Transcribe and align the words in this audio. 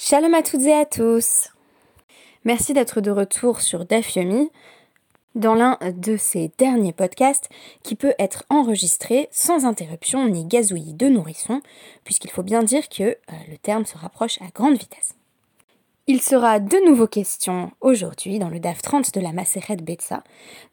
Shalom 0.00 0.32
à 0.34 0.42
toutes 0.44 0.62
et 0.62 0.72
à 0.72 0.86
tous. 0.86 1.48
Merci 2.44 2.72
d'être 2.72 3.00
de 3.00 3.10
retour 3.10 3.60
sur 3.60 3.84
Dafyomi 3.84 4.48
dans 5.34 5.56
l'un 5.56 5.76
de 5.82 6.16
ces 6.16 6.52
derniers 6.56 6.92
podcasts 6.92 7.48
qui 7.82 7.96
peut 7.96 8.14
être 8.20 8.44
enregistré 8.48 9.28
sans 9.32 9.66
interruption 9.66 10.28
ni 10.28 10.44
gazouillis 10.44 10.94
de 10.94 11.08
nourrisson, 11.08 11.62
puisqu'il 12.04 12.30
faut 12.30 12.44
bien 12.44 12.62
dire 12.62 12.88
que 12.88 13.02
euh, 13.02 13.14
le 13.50 13.58
terme 13.58 13.86
se 13.86 13.98
rapproche 13.98 14.40
à 14.40 14.46
grande 14.54 14.78
vitesse. 14.78 15.16
Il 16.06 16.22
sera 16.22 16.60
de 16.60 16.88
nouveau 16.88 17.08
question 17.08 17.72
aujourd'hui 17.80 18.38
dans 18.38 18.50
le 18.50 18.60
DAF 18.60 18.80
30 18.82 19.12
de 19.12 19.20
la 19.20 19.32
Maseret 19.32 19.78
Betsa 19.78 20.22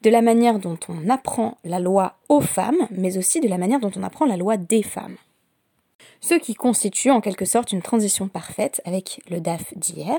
de 0.04 0.12
la 0.12 0.22
manière 0.22 0.60
dont 0.60 0.78
on 0.88 1.10
apprend 1.10 1.58
la 1.64 1.80
loi 1.80 2.20
aux 2.30 2.42
femmes, 2.42 2.88
mais 2.92 3.18
aussi 3.18 3.42
de 3.42 3.48
la 3.48 3.58
manière 3.58 3.80
dont 3.80 3.92
on 3.96 4.04
apprend 4.04 4.28
la 4.28 4.38
loi 4.38 4.58
des 4.58 4.84
femmes 4.84 5.18
ce 6.22 6.36
qui 6.36 6.54
constitue 6.54 7.12
en 7.12 7.22
quelque 7.22 7.46
sorte 7.46 7.72
une 7.72 7.82
transition 7.82 8.28
parfaite 8.28 8.82
avec 8.86 9.22
le 9.30 9.40
DAF 9.40 9.74
d'hier 9.76 10.18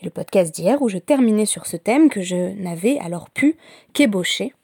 et 0.00 0.04
le 0.04 0.10
podcast 0.10 0.54
d'hier 0.54 0.80
où 0.80 0.88
je 0.88 0.98
terminais 0.98 1.46
sur 1.46 1.66
ce 1.66 1.76
thème 1.76 2.08
que 2.08 2.22
je 2.22 2.54
n'avais 2.60 2.98
alors 2.98 3.30
pu 3.30 3.56
qu'ébaucher. 3.92 4.54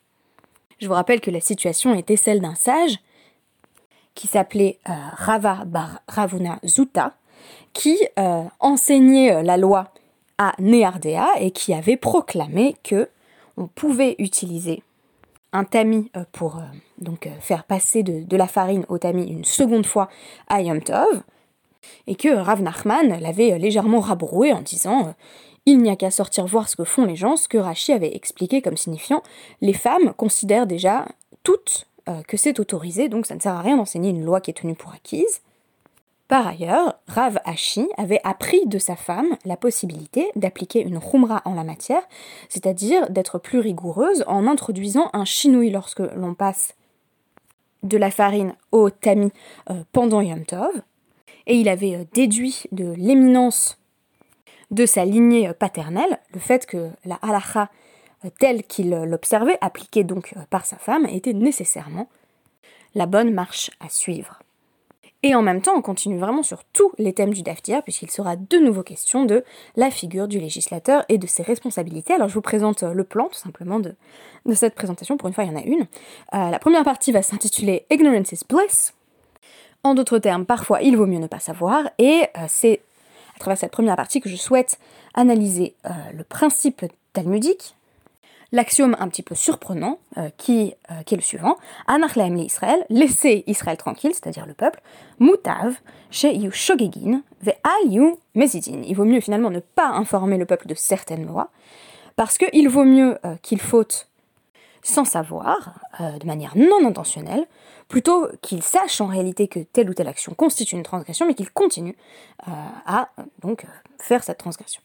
Je 0.81 0.87
vous 0.87 0.95
rappelle 0.95 1.21
que 1.21 1.31
la 1.31 1.41
situation 1.41 1.95
était 1.95 2.17
celle 2.17 2.41
d'un 2.41 2.55
sage 2.55 2.99
qui 4.15 4.27
s'appelait 4.27 4.79
euh, 4.89 4.93
Rava 5.13 5.65
Bar 5.65 6.01
Ravuna 6.09 6.59
Zuta, 6.67 7.15
qui 7.73 7.97
euh, 8.19 8.43
enseignait 8.59 9.33
euh, 9.33 9.43
la 9.43 9.57
loi 9.57 9.93
à 10.39 10.55
Neardea 10.59 11.27
et 11.39 11.51
qui 11.51 11.73
avait 11.73 11.97
proclamé 11.97 12.77
que 12.83 13.09
on 13.57 13.67
pouvait 13.67 14.15
utiliser 14.19 14.83
un 15.53 15.65
tamis 15.65 16.11
euh, 16.17 16.25
pour 16.33 16.57
euh, 16.57 16.63
donc 16.99 17.27
euh, 17.27 17.31
faire 17.41 17.65
passer 17.65 18.03
de, 18.03 18.37
la 18.37 18.47
farine 18.47 18.85
au 18.89 18.99
tamis 18.99 19.29
une 19.29 19.45
seconde 19.45 19.87
fois 19.87 20.09
à 20.49 20.61
Yom 20.61 20.83
Tov, 20.83 21.23
et 22.07 22.17
que 22.17 22.29
Rav 22.29 22.63
Nachman 22.63 23.19
l'avait 23.21 23.59
légèrement 23.59 24.01
rabroué 24.01 24.53
en 24.53 24.61
disant 24.61 25.15
il 25.65 25.79
n'y 25.79 25.91
a 25.91 25.97
qu'à 25.97 26.11
sortir 26.11 26.47
voir 26.47 26.69
ce 26.69 26.77
que 26.77 26.85
font 26.85 27.05
les 27.05 27.17
gens, 27.17 27.37
ce 27.37 27.49
que 27.49 27.59
Rachi 27.59 27.93
avait 27.93 28.15
expliqué 28.15 28.63
comme 28.63 28.77
signifiant 28.77 29.23
les 29.61 29.73
femmes 29.73 30.13
considèrent 30.15 30.67
déjà 30.67 31.07
toutes 31.43 31.87
que 32.27 32.39
c'est 32.39 32.59
autorisé, 32.59 33.11
donc 33.11 33.27
ça 33.27 33.35
ne 33.35 33.41
sert 33.41 33.53
à 33.53 33.61
rien 33.61 33.77
d'enseigner 33.77 34.09
une 34.09 34.25
loi 34.25 34.41
qui 34.41 34.51
est 34.51 34.55
tenue 34.55 34.75
pour 34.75 34.95
acquise. 34.95 35.43
Par 36.29 36.47
ailleurs, 36.47 37.01
Rav 37.09 37.39
Hashi 37.47 37.89
avait 37.97 38.21
appris 38.23 38.67
de 38.67 38.79
sa 38.79 38.97
femme 38.97 39.37
la 39.47 39.57
possibilité 39.57 40.31
d'appliquer 40.37 40.83
une 40.83 41.01
khumra 41.01 41.41
en 41.47 41.55
la 41.55 41.65
matière, 41.65 42.03
c'est-à-dire 42.51 43.09
d'être 43.09 43.39
plus 43.39 43.61
rigoureuse 43.61 44.25
en 44.27 44.47
introduisant 44.47 45.09
un 45.15 45.25
chinouille 45.25 45.71
lorsque 45.71 46.01
l'on 46.01 46.35
passe 46.35 46.75
de 47.83 47.97
la 47.97 48.11
farine 48.11 48.55
au 48.73 48.91
tamis 48.91 49.33
euh, 49.71 49.83
pendant 49.93 50.21
Yom 50.21 50.45
Tov. 50.45 50.83
Et 51.47 51.57
il 51.57 51.69
avait 51.69 51.95
euh, 51.95 52.05
déduit 52.13 52.65
de 52.73 52.93
l'éminence 52.93 53.79
de 54.71 54.85
sa 54.85 55.07
lignée 55.07 55.49
euh, 55.49 55.55
paternelle 55.55 56.19
le 56.35 56.41
fait 56.41 56.67
que 56.67 56.91
la 57.07 57.15
halacha 57.23 57.71
telle 58.41 58.65
qu'il 58.65 58.91
l'observait, 58.91 59.59
appliquée 59.61 60.03
donc 60.03 60.35
par 60.51 60.67
sa 60.67 60.77
femme, 60.77 61.07
était 61.07 61.33
nécessairement 61.33 62.09
la 62.97 63.07
bonne 63.07 63.33
marche 63.33 63.71
à 63.79 63.89
suivre. 63.89 64.41
Et 65.25 65.35
en 65.35 65.43
même 65.43 65.61
temps, 65.63 65.75
on 65.77 65.83
continue 65.83 66.19
vraiment 66.19 66.45
sur 66.45 66.63
tous 66.65 66.93
les 66.97 67.13
thèmes 67.13 67.35
du 67.35 67.43
DAFTIA, 67.43 67.83
puisqu'il 67.83 68.11
sera 68.11 68.37
de 68.37 68.59
nouveau 68.59 68.85
question 68.85 69.25
de 69.25 69.45
la 69.75 69.91
figure 69.91 70.29
du 70.29 70.39
législateur 70.39 71.05
et 71.09 71.19
de 71.19 71.27
ses 71.27 71.43
responsabilités. 71.43 72.15
Alors 72.15 72.29
je 72.29 72.35
vous 72.35 72.41
présente 72.41 72.85
euh, 72.85 72.93
le 72.93 73.03
plan, 73.03 73.27
tout 73.27 73.39
simplement, 73.39 73.81
de, 73.81 73.97
cette 74.55 74.77
présentation. 74.77 75.17
Pour 75.17 75.27
une 75.27 75.35
fois, 75.35 75.43
il 75.45 75.51
y 75.51 75.55
en 75.55 75.59
a 75.59 75.65
une. 75.65 75.87
Euh, 76.35 76.51
la 76.51 76.59
première 76.61 76.85
partie 76.85 77.11
va 77.11 77.23
s'intituler 77.23 77.85
Ignorance 77.91 78.31
is 78.31 78.43
Bliss. 78.49 78.95
En 79.83 79.95
d'autres 79.95 80.19
termes, 80.19 80.47
parfois, 80.47 80.83
il 80.83 80.97
vaut 80.97 81.07
mieux 81.07 81.19
ne 81.19 81.27
pas 81.27 81.41
savoir. 81.41 81.91
Et 81.99 82.23
euh, 82.37 82.45
c'est 82.47 82.81
à 83.35 83.41
travers 83.41 83.59
cette 83.59 83.73
première 83.73 83.97
partie 83.97 84.21
que 84.21 84.29
je 84.29 84.37
souhaite 84.37 84.79
analyser 85.15 85.75
le 86.13 86.25
principe 86.25 86.85
talmudique 87.13 87.77
l'axiome 88.53 88.97
un 88.99 89.09
petit 89.09 89.23
peu 89.23 89.35
surprenant 89.35 89.99
euh, 90.17 90.31
qui, 90.37 90.75
euh, 90.91 91.03
qui, 91.03 91.15
est 91.15 91.17
le 91.17 91.23
suivant 91.23 91.57
Anachlaem 91.87 92.37
Israël, 92.39 92.85
laissez 92.89 93.45
Israël 93.47 93.77
tranquille, 93.77 94.13
c'est-à-dire 94.15 94.47
le 94.47 94.55
peuple, 94.55 94.81
Mutav, 95.21 95.77
yu 96.23 96.51
Shogegin, 96.51 97.23
Ve 97.43 97.53
Mezidin. 98.35 98.83
Il 98.85 98.95
vaut 98.95 99.05
mieux 99.05 99.21
finalement 99.21 99.51
ne 99.51 99.61
pas 99.61 99.89
informer 99.89 100.39
le 100.39 100.47
peuple 100.47 100.67
de 100.67 100.75
certaines 100.75 101.27
lois, 101.27 101.51
parce 102.17 102.39
qu'il 102.39 102.69
vaut 102.69 102.85
mieux 102.85 103.19
euh, 103.25 103.37
qu'il 103.43 103.61
faute 103.61 104.09
sans 104.81 105.05
savoir, 105.05 105.81
de 105.99 106.25
manière 106.25 106.57
non 106.57 106.87
intentionnelle, 106.87 107.45
plutôt 107.89 108.29
qu'il 108.41 108.63
sache 108.63 109.01
en 109.01 109.07
réalité 109.07 109.47
que 109.49 109.59
telle 109.59 109.91
ou 109.91 109.93
telle 109.93 110.09
action 110.09 110.33
constitue 110.33 110.77
une 110.77 110.85
transgression, 110.85 111.27
mais 111.27 111.35
qu'il 111.35 111.51
continue 111.51 111.97
à 112.47 113.11
donc 113.43 113.67
faire 113.99 114.23
cette 114.23 114.39
transgression. 114.39 114.81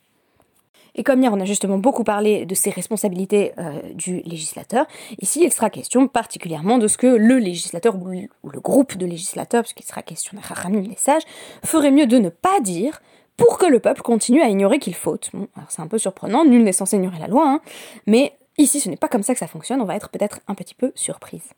Et 0.96 1.04
comme 1.04 1.22
hier, 1.22 1.34
on 1.34 1.40
a 1.40 1.46
justement 1.46 1.78
beaucoup 1.78 2.04
parlé 2.04 2.46
de 2.46 2.56
ces 2.56 2.70
responsabilités 2.70 3.54
euh, 3.58 3.82
du 3.94 4.22
législateur, 4.22 4.86
ici, 5.22 5.42
il 5.44 5.52
sera 5.52 5.70
question 5.70 6.08
particulièrement 6.08 6.78
de 6.78 6.88
ce 6.88 6.98
que 6.98 7.08
le 7.08 7.38
législateur 7.38 7.96
ou 7.96 8.50
le 8.50 8.60
groupe 8.60 8.98
de 8.98 9.06
législateurs, 9.06 9.64
puisqu'il 9.64 9.86
sera 9.86 10.02
question 10.02 10.38
d'un 10.38 10.44
Chachamim, 10.44 10.82
des 10.82 10.96
sages, 10.98 11.24
ferait 11.66 11.92
mieux 11.92 12.06
de 12.06 12.18
ne 12.18 12.30
pas 12.30 12.60
dire 12.62 13.02
pour 13.38 13.58
que 13.58 13.66
le 13.66 13.80
peuple 13.80 14.02
continue 14.02 14.42
à 14.42 14.48
ignorer 14.48 14.80
qu'il 14.80 14.96
faute. 14.96 15.30
Bon, 15.34 15.48
alors 15.56 15.72
c'est 15.72 15.82
un 15.82 15.88
peu 15.88 15.98
surprenant, 15.98 16.46
nul 16.46 16.64
n'est 16.64 16.72
censé 16.72 16.98
ignorer 16.98 17.20
la 17.20 17.28
loi, 17.28 17.48
hein, 17.48 17.62
mais 18.06 18.34
ici, 18.58 18.80
ce 18.80 18.90
n'est 18.90 18.98
pas 18.98 19.08
comme 19.08 19.24
ça 19.24 19.34
que 19.34 19.40
ça 19.40 19.48
fonctionne, 19.48 19.82
on 19.82 19.86
va 19.86 19.96
être 19.96 20.10
peut-être 20.10 20.40
un 20.48 20.54
petit 20.54 20.76
peu 20.76 20.92
surprise. 20.96 21.50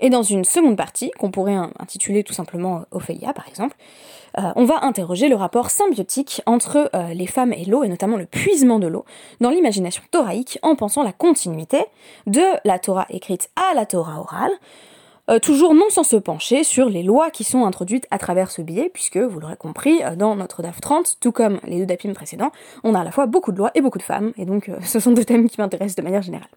Et 0.00 0.10
dans 0.10 0.22
une 0.22 0.44
seconde 0.44 0.76
partie, 0.76 1.10
qu'on 1.12 1.30
pourrait 1.30 1.56
intituler 1.78 2.22
tout 2.22 2.34
simplement 2.34 2.84
Ophélia 2.90 3.32
par 3.32 3.48
exemple, 3.48 3.76
euh, 4.38 4.52
on 4.54 4.64
va 4.64 4.84
interroger 4.84 5.28
le 5.28 5.36
rapport 5.36 5.70
symbiotique 5.70 6.42
entre 6.46 6.90
euh, 6.94 7.14
les 7.14 7.26
femmes 7.26 7.52
et 7.52 7.64
l'eau, 7.64 7.84
et 7.84 7.88
notamment 7.88 8.16
le 8.16 8.26
puisement 8.26 8.78
de 8.78 8.86
l'eau, 8.86 9.04
dans 9.40 9.50
l'imagination 9.50 10.02
thoraïque, 10.10 10.58
en 10.62 10.76
pensant 10.76 11.02
la 11.02 11.12
continuité 11.12 11.84
de 12.26 12.42
la 12.64 12.78
Torah 12.78 13.06
écrite 13.08 13.50
à 13.56 13.74
la 13.74 13.86
Torah 13.86 14.20
orale, 14.20 14.52
euh, 15.28 15.38
toujours 15.38 15.74
non 15.74 15.86
sans 15.88 16.04
se 16.04 16.16
pencher 16.16 16.64
sur 16.64 16.88
les 16.88 17.02
lois 17.02 17.30
qui 17.30 17.44
sont 17.44 17.64
introduites 17.64 18.06
à 18.10 18.18
travers 18.18 18.50
ce 18.50 18.60
biais, 18.60 18.90
puisque, 18.92 19.16
vous 19.16 19.40
l'aurez 19.40 19.56
compris, 19.56 20.00
dans 20.16 20.36
notre 20.36 20.62
DAF 20.62 20.80
30, 20.80 21.16
tout 21.20 21.32
comme 21.32 21.58
les 21.64 21.78
deux 21.78 21.86
DAPIM 21.86 22.12
précédents, 22.12 22.52
on 22.84 22.94
a 22.94 23.00
à 23.00 23.04
la 23.04 23.10
fois 23.10 23.26
beaucoup 23.26 23.52
de 23.52 23.58
lois 23.58 23.70
et 23.74 23.80
beaucoup 23.80 23.98
de 23.98 24.02
femmes, 24.02 24.32
et 24.36 24.44
donc 24.44 24.70
ce 24.84 25.00
sont 25.00 25.12
deux 25.12 25.24
thèmes 25.24 25.48
qui 25.48 25.60
m'intéressent 25.60 25.96
de 25.96 26.02
manière 26.02 26.22
générale. 26.22 26.48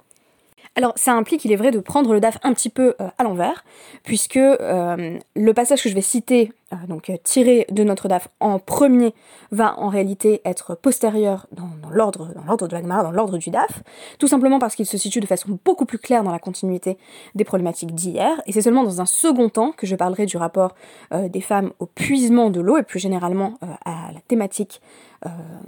Alors 0.75 0.93
ça 0.95 1.13
implique, 1.13 1.43
il 1.45 1.51
est 1.51 1.55
vrai, 1.55 1.71
de 1.71 1.79
prendre 1.79 2.13
le 2.13 2.19
DAF 2.19 2.37
un 2.43 2.53
petit 2.53 2.69
peu 2.69 2.95
euh, 3.01 3.09
à 3.17 3.23
l'envers, 3.23 3.65
puisque 4.03 4.37
euh, 4.37 5.19
le 5.35 5.53
passage 5.53 5.83
que 5.83 5.89
je 5.89 5.95
vais 5.95 6.01
citer, 6.01 6.53
euh, 6.71 6.75
donc 6.87 7.11
tiré 7.23 7.65
de 7.69 7.83
notre 7.83 8.07
DAF 8.07 8.29
en 8.39 8.59
premier, 8.59 9.13
va 9.51 9.77
en 9.79 9.89
réalité 9.89 10.41
être 10.45 10.75
postérieur 10.75 11.47
dans, 11.51 11.69
l'ordre 11.91 12.33
dans 12.33 12.43
l'ordre 12.43 12.67
de 12.67 12.73
l'Agmara, 12.73 13.03
dans 13.03 13.11
l'ordre 13.11 13.37
du 13.37 13.49
DAF, 13.49 13.83
tout 14.19 14.27
simplement 14.27 14.59
parce 14.59 14.75
qu'il 14.75 14.85
se 14.85 14.97
situe 14.97 15.19
de 15.19 15.25
façon 15.25 15.59
beaucoup 15.65 15.85
plus 15.85 15.97
claire 15.97 16.23
dans 16.23 16.31
la 16.31 16.39
continuité 16.39 16.97
des 17.35 17.43
problématiques 17.43 17.95
d'hier, 17.95 18.41
et 18.45 18.51
c'est 18.51 18.61
seulement 18.61 18.83
dans 18.83 19.01
un 19.01 19.05
second 19.05 19.49
temps 19.49 19.71
que 19.71 19.87
je 19.87 19.95
parlerai 19.95 20.27
du 20.27 20.37
rapport 20.37 20.75
des 21.11 21.41
femmes 21.41 21.71
au 21.79 21.87
puisement 21.87 22.49
de 22.51 22.61
l'eau, 22.61 22.77
et 22.77 22.83
plus 22.83 22.99
généralement 22.99 23.57
à 23.83 24.11
la 24.13 24.21
thématique 24.27 24.81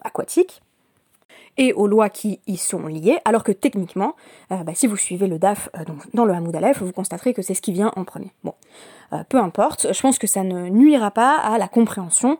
aquatique 0.03 0.61
aux 1.75 1.87
lois 1.87 2.09
qui 2.09 2.39
y 2.47 2.57
sont 2.57 2.87
liées, 2.87 3.19
alors 3.25 3.43
que 3.43 3.51
techniquement, 3.51 4.15
euh, 4.51 4.63
bah, 4.63 4.73
si 4.73 4.87
vous 4.87 4.97
suivez 4.97 5.27
le 5.27 5.37
DAF 5.37 5.69
euh, 5.77 5.83
dans 6.13 6.25
le 6.25 6.33
Hamoud 6.33 6.55
Aleph, 6.55 6.81
vous 6.81 6.91
constaterez 6.91 7.33
que 7.33 7.41
c'est 7.41 7.53
ce 7.53 7.61
qui 7.61 7.71
vient 7.71 7.91
en 7.95 8.03
premier. 8.03 8.31
Bon, 8.43 8.55
euh, 9.13 9.23
peu 9.29 9.37
importe, 9.37 9.93
je 9.93 10.01
pense 10.01 10.17
que 10.17 10.27
ça 10.27 10.43
ne 10.43 10.69
nuira 10.69 11.11
pas 11.11 11.35
à 11.37 11.57
la 11.57 11.67
compréhension 11.67 12.37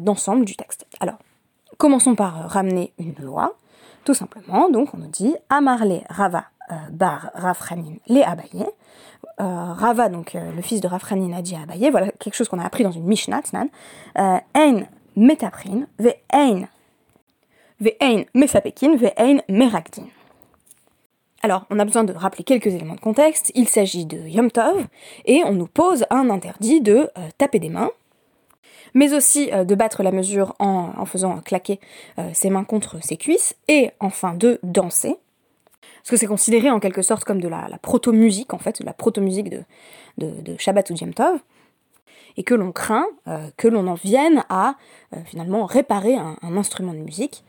d'ensemble 0.00 0.44
du 0.44 0.54
texte. 0.54 0.86
Alors, 1.00 1.18
commençons 1.76 2.14
par 2.14 2.48
ramener 2.48 2.92
une 3.00 3.16
loi, 3.20 3.56
tout 4.04 4.14
simplement, 4.14 4.70
donc 4.70 4.94
on 4.94 4.98
nous 4.98 5.08
dit 5.08 5.34
Amarle 5.48 6.02
Rava 6.08 6.44
bar 6.92 7.30
Rafranin 7.34 7.96
les 8.06 8.22
Abaye. 8.22 8.64
Rava, 9.38 10.08
donc 10.08 10.34
le 10.34 10.62
fils 10.62 10.80
de 10.80 10.86
Rafranin, 10.86 11.36
a 11.36 11.42
dit 11.42 11.56
à 11.56 11.62
Abaye, 11.62 11.90
voilà 11.90 12.12
quelque 12.12 12.34
chose 12.34 12.48
qu'on 12.48 12.60
a 12.60 12.64
appris 12.64 12.84
dans 12.84 12.92
une 12.92 13.06
Mishnah, 13.06 13.40
Ein 14.14 14.86
metaprin, 15.16 15.88
ve 15.98 16.14
ein 16.28 16.68
Ve'ein 17.80 18.24
mefapekin, 18.34 18.96
ve'ein 18.96 19.42
merakdin. 19.48 20.04
Alors, 21.42 21.66
on 21.70 21.78
a 21.78 21.84
besoin 21.84 22.04
de 22.04 22.12
rappeler 22.12 22.42
quelques 22.42 22.68
éléments 22.68 22.94
de 22.94 23.00
contexte. 23.00 23.52
Il 23.54 23.68
s'agit 23.68 24.06
de 24.06 24.18
Yom 24.18 24.50
Tov, 24.50 24.86
et 25.26 25.42
on 25.44 25.52
nous 25.52 25.66
pose 25.66 26.06
un 26.10 26.30
interdit 26.30 26.80
de 26.80 27.10
euh, 27.16 27.28
taper 27.38 27.58
des 27.58 27.68
mains, 27.68 27.90
mais 28.94 29.14
aussi 29.14 29.52
euh, 29.52 29.64
de 29.64 29.74
battre 29.74 30.02
la 30.02 30.10
mesure 30.10 30.54
en, 30.58 31.04
faisant 31.04 31.40
claquer 31.40 31.78
euh, 32.18 32.30
ses 32.32 32.50
mains 32.50 32.64
contre 32.64 33.00
ses 33.04 33.16
cuisses, 33.16 33.54
et 33.68 33.90
enfin 34.00 34.34
de 34.34 34.58
danser. 34.62 35.16
Parce 35.98 36.10
que 36.10 36.16
c'est 36.16 36.26
considéré 36.26 36.70
en 36.70 36.80
quelque 36.80 37.02
sorte 37.02 37.24
comme 37.24 37.40
de 37.40 37.48
la, 37.48 37.68
proto-musique, 37.82 38.54
en 38.54 38.58
fait, 38.58 38.80
de 38.80 38.86
la 38.86 38.94
proto-musique 38.94 39.50
de, 39.50 39.62
de, 40.18 40.56
Shabbat 40.58 40.90
ou 40.90 40.94
Yom 40.94 41.12
Tov 41.12 41.38
et 42.38 42.42
que 42.42 42.54
l'on 42.54 42.70
craint 42.70 43.06
que 43.56 43.66
l'on 43.66 43.86
en 43.86 43.94
vienne 43.94 44.44
à 44.50 44.74
finalement 45.24 45.64
réparer 45.64 46.14
un, 46.16 46.36
instrument 46.56 46.92
de 46.92 46.98
musique 46.98 47.44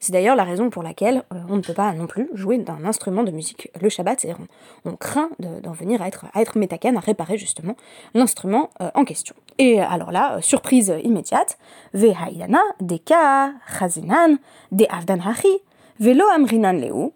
C'est 0.00 0.12
d'ailleurs 0.12 0.36
la 0.36 0.44
raison 0.44 0.70
pour 0.70 0.82
laquelle 0.82 1.24
euh, 1.32 1.38
on 1.48 1.56
ne 1.56 1.60
peut 1.60 1.74
pas 1.74 1.92
non 1.92 2.06
plus 2.06 2.28
jouer 2.34 2.58
d'un 2.58 2.84
instrument 2.84 3.22
de 3.22 3.30
musique 3.30 3.70
le 3.80 3.88
Shabbat, 3.88 4.20
c'est-à-dire 4.20 4.44
on, 4.84 4.96
craint 4.96 5.30
d'en 5.38 5.72
venir 5.72 6.02
à 6.02 6.08
être, 6.08 6.26
à 6.34 6.40
à 6.40 7.00
réparer 7.00 7.38
justement 7.38 7.76
l'instrument 8.14 8.70
euh, 8.80 8.90
en 8.94 9.04
question. 9.04 9.34
Et 9.58 9.80
alors 9.80 10.12
là, 10.12 10.36
euh, 10.36 10.40
surprise 10.40 10.94
immédiate, 11.02 11.58
Vehaïdana, 11.94 12.60
Deka, 12.80 13.52
Chazinan, 13.78 14.36
De 14.72 14.86
Avdan 14.88 15.18
Hachi, 15.20 15.58
Velo 15.98 16.24
Amrinan 16.34 16.72
Leu, 16.72 17.12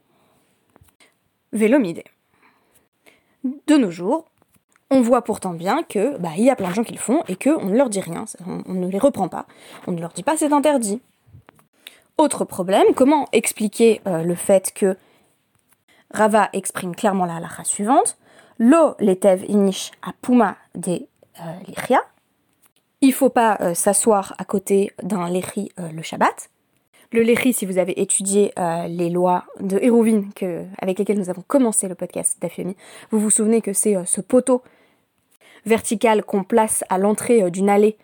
Velo 1.53 1.79
Mide. 1.79 2.03
De 3.67 3.77
nos 3.77 3.91
jours, 3.91 4.27
on 4.91 5.01
voit 5.01 5.23
pourtant 5.23 5.55
bien 5.55 5.83
que 5.83 6.19
bah, 6.19 6.31
il 6.37 6.45
y 6.45 6.51
a 6.51 6.57
plein 6.57 6.69
de 6.69 6.75
gens 6.75 6.85
qui 6.85 6.93
le 6.93 6.99
font 6.99 7.23
et 7.27 7.37
qu'on 7.37 7.65
ne 7.65 7.77
leur 7.77 7.89
dit 7.89 8.01
rien, 8.01 8.25
on, 8.67 8.75
ne 8.75 8.89
les 8.89 8.99
reprend 8.99 9.29
pas, 9.29 9.47
on 9.87 9.93
ne 9.93 10.01
leur 10.01 10.13
dit 10.13 10.23
pas 10.23 10.37
c'est 10.37 10.53
interdit. 10.53 11.01
Autre 12.19 12.45
problème, 12.45 12.87
comment 12.95 13.29
expliquer 13.33 14.01
euh, 14.07 14.23
le 14.23 14.35
fait 14.35 14.73
que 14.75 14.97
Rava 16.11 16.51
exprime 16.53 16.95
clairement 16.95 17.25
la 17.25 17.37
halakha 17.37 17.65
suivante 17.65 18.19
Lo 18.59 18.95
letev 19.01 19.45
inish 19.49 19.91
apuma 20.03 20.57
de 20.75 20.93
euh, 20.93 21.43
lichia. 21.67 22.01
Il 23.01 23.13
faut 23.13 23.31
pas 23.31 23.57
euh, 23.61 23.75
s'asseoir 23.75 24.35
à 24.39 24.45
côté 24.45 24.93
d'un 25.03 25.29
lechi 25.31 25.73
le 25.79 26.03
Shabbat. 26.03 26.51
Le 27.13 27.23
lechi, 27.23 27.53
si 27.53 27.67
vous 27.67 27.79
avez 27.79 28.01
étudié 28.01 28.53
les 28.89 29.11
lois 29.11 29.45
de 29.61 29.79
Hérouvine 29.83 30.31
avec 30.79 30.99
lesquelles 30.99 31.19
nous 31.19 31.29
avons 31.29 31.43
commencé 31.43 31.87
le 31.87 31.95
podcast 31.95 32.39
d'Afiomi, 32.41 32.75
vous 33.11 33.19
vous 33.19 33.29
souvenez 33.29 33.61
que 33.61 33.75
c'est 33.75 33.97
ce 34.07 34.23
poteau 34.23 34.63
verticale 35.67 36.25
qu'on 36.25 36.45
place 36.45 36.85
à 36.89 36.99
l'entrée 36.99 37.43
euh, 37.43 37.51
d'une 37.51 37.69
allée 37.69 37.97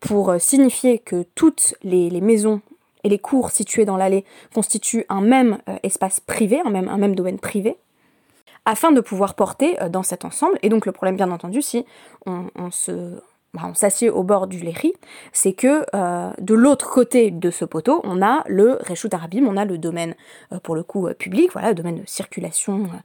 pour 0.00 0.30
euh, 0.30 0.38
signifier 0.38 0.98
que 0.98 1.24
toutes 1.34 1.74
les, 1.82 2.20
maisons 2.20 2.60
et 3.06 3.08
les 3.08 3.18
cours 3.18 3.50
situés 3.50 3.84
dans 3.84 3.96
l'allée 3.96 4.24
constituent 4.52 5.06
un 5.08 5.20
même 5.20 5.58
euh, 5.68 5.76
espace 5.84 6.18
privé, 6.18 6.60
un 6.64 6.70
même, 6.70 7.14
domaine 7.14 7.38
privé, 7.38 7.76
afin 8.64 8.90
de 8.90 9.00
pouvoir 9.00 9.34
porter 9.34 9.76
dans 9.90 10.02
cet 10.02 10.24
ensemble. 10.24 10.58
Et 10.62 10.68
donc 10.68 10.86
le 10.86 10.92
problème, 10.92 11.16
bien 11.16 11.30
entendu, 11.30 11.62
si 11.62 11.84
on, 12.26 12.48
bah, 13.54 13.70
s'assied 13.74 14.10
au 14.10 14.24
bord 14.24 14.48
du 14.48 14.58
Léry, 14.58 14.92
c'est 15.32 15.52
que 15.52 15.84
de 16.40 16.54
l'autre 16.54 16.90
côté 16.90 17.30
de 17.30 17.50
ce 17.52 17.64
poteau, 17.64 18.00
on 18.02 18.22
a 18.22 18.42
le 18.46 18.78
Réchout 18.80 19.08
Arabim, 19.12 19.46
on 19.46 19.56
a 19.56 19.64
le 19.64 19.78
domaine, 19.78 20.16
pour 20.64 20.74
le 20.74 20.82
coup, 20.82 21.08
public, 21.16 21.52
voilà, 21.52 21.68
le 21.68 21.74
domaine 21.76 22.00
de 22.00 22.06
circulation 22.06 22.84
euh, 22.84 22.98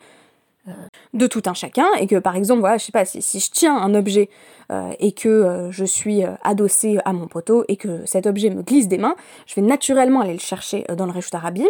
de 1.13 1.28
tout 1.28 1.42
un 1.48 1.54
chacun 1.54 1.88
et 2.00 2.08
que 2.08 2.18
par 2.18 2.36
exemple 2.36 2.60
voilà 2.60 2.78
je 2.78 2.86
sais 2.86 2.92
pas 2.92 3.06
si, 3.06 3.40
je 3.40 3.52
tiens 3.52 3.75
un 3.75 3.96
objet 3.96 4.30
euh, 4.72 4.92
et 5.00 5.12
que 5.12 5.28
euh, 5.28 5.72
je 5.72 5.84
suis 5.84 6.22
adossé 6.44 7.00
à 7.04 7.13
mon 7.13 7.28
poteau 7.28 7.66
et 7.68 7.78
que 7.78 8.06
cet 8.06 8.28
objet 8.28 8.50
me 8.50 8.62
glisse 8.62 8.88
des 8.88 9.00
mains 9.00 9.16
je 9.48 9.56
vais 9.56 9.62
naturellement 9.63 10.22
aller 10.22 10.34
le 10.34 10.40
chercher 10.40 10.86
dans 10.96 11.06
le 11.06 11.12
Reshut 11.12 11.34
Arabim 11.34 11.66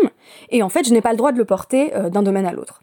et 0.49 0.61
en 0.61 0.69
fait 0.69 0.85
je 0.85 0.93
n'ai 0.93 1.01
pas 1.01 1.11
le 1.11 1.17
droit 1.17 1.31
de 1.31 1.37
le 1.37 1.45
porter 1.45 1.91
d'un 2.11 2.21
domaine 2.21 2.45
à 2.45 2.51
l'autre 2.51 2.81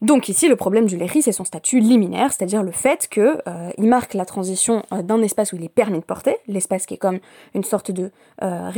donc 0.00 0.28
ici, 0.28 0.48
le 0.48 0.54
problème 0.54 0.86
du 0.86 0.96
Léry, 0.96 1.22
c'est 1.22 1.32
son 1.32 1.44
statut 1.44 1.80
liminaire, 1.80 2.32
c'est-à-dire 2.32 2.62
le 2.62 2.70
fait 2.70 3.08
qu'il 3.08 3.22
euh, 3.48 3.70
marque 3.78 4.14
la 4.14 4.24
transition 4.24 4.84
euh, 4.92 5.02
d'un 5.02 5.20
espace 5.22 5.52
où 5.52 5.56
il 5.56 5.64
est 5.64 5.68
permis 5.68 5.98
de 5.98 6.04
porter, 6.04 6.36
l'espace 6.46 6.86
qui 6.86 6.94
est 6.94 6.98
comme 6.98 7.18
une 7.54 7.64
sorte 7.64 7.90
de 7.90 8.12
euh, 8.42 8.70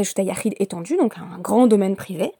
étendu, 0.58 0.96
donc 0.96 1.16
un 1.18 1.38
grand 1.38 1.66
domaine 1.66 1.94
privé, 1.94 2.32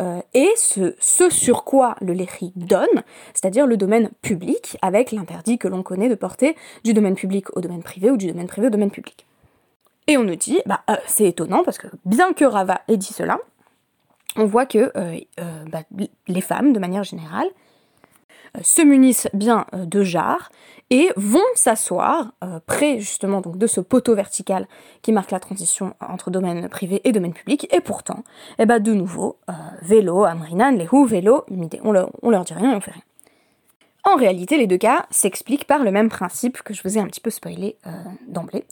euh, 0.00 0.20
et 0.34 0.48
ce, 0.56 0.96
ce, 0.98 1.30
sur 1.30 1.62
quoi 1.62 1.94
le 2.00 2.12
Léry 2.12 2.52
donne, 2.56 3.04
c'est-à-dire 3.34 3.68
le 3.68 3.76
domaine 3.76 4.10
public, 4.20 4.78
avec 4.82 5.12
l'interdit 5.12 5.56
que 5.56 5.68
l'on 5.68 5.84
connaît 5.84 6.08
de 6.08 6.16
porter 6.16 6.56
du 6.82 6.92
domaine 6.92 7.14
public 7.14 7.56
au 7.56 7.60
domaine 7.60 7.84
privé 7.84 8.10
ou 8.10 8.16
du 8.16 8.26
domaine 8.26 8.48
privé 8.48 8.66
au 8.66 8.70
domaine 8.70 8.90
public. 8.90 9.26
Et 10.08 10.16
on 10.16 10.24
nous 10.24 10.34
dit, 10.34 10.60
bah, 10.66 10.82
c'est 11.06 11.26
étonnant, 11.26 11.62
parce 11.62 11.78
que 11.78 11.86
bien 12.04 12.32
que 12.32 12.44
Rava 12.44 12.80
ait 12.88 12.96
dit 12.96 13.12
cela, 13.12 13.38
on 14.36 14.44
voit 14.44 14.66
que 14.66 14.92
bah, 15.70 15.82
les 16.26 16.40
femmes, 16.40 16.72
de 16.72 16.78
manière 16.80 17.04
générale, 17.04 17.46
se 18.62 18.82
munissent 18.82 19.28
bien 19.32 19.66
euh, 19.74 19.84
de 19.84 20.02
jarres 20.02 20.50
et 20.90 21.10
vont 21.16 21.40
s'asseoir 21.54 22.32
euh, 22.42 22.60
près 22.66 23.00
justement 23.00 23.40
donc 23.40 23.58
de 23.58 23.66
ce 23.66 23.80
poteau 23.80 24.14
vertical 24.14 24.68
qui 25.02 25.12
marque 25.12 25.30
la 25.30 25.40
transition 25.40 25.94
entre 26.00 26.30
domaine 26.30 26.68
privé 26.68 27.00
et 27.04 27.12
domaine 27.12 27.32
public. 27.32 27.66
Et 27.74 27.80
pourtant, 27.80 28.22
eh 28.58 28.66
ben 28.66 28.78
de 28.78 28.92
nouveau, 28.92 29.38
euh, 29.48 29.52
vélo, 29.82 30.24
amrinan, 30.24 30.72
lehu, 30.72 31.06
vélo, 31.06 31.44
midé. 31.50 31.80
On 31.82 31.92
leur, 31.92 32.10
on 32.22 32.30
leur 32.30 32.44
dit 32.44 32.54
rien 32.54 32.72
et 32.72 32.76
on 32.76 32.80
fait 32.80 32.92
rien. 32.92 33.02
En 34.04 34.16
réalité, 34.16 34.58
les 34.58 34.66
deux 34.66 34.76
cas 34.76 35.06
s'expliquent 35.10 35.66
par 35.66 35.82
le 35.82 35.90
même 35.90 36.10
principe 36.10 36.62
que 36.62 36.74
je 36.74 36.82
vous 36.82 36.98
ai 36.98 37.00
un 37.00 37.06
petit 37.06 37.22
peu 37.22 37.30
spoilé 37.30 37.78
d'emblée, 38.28 38.66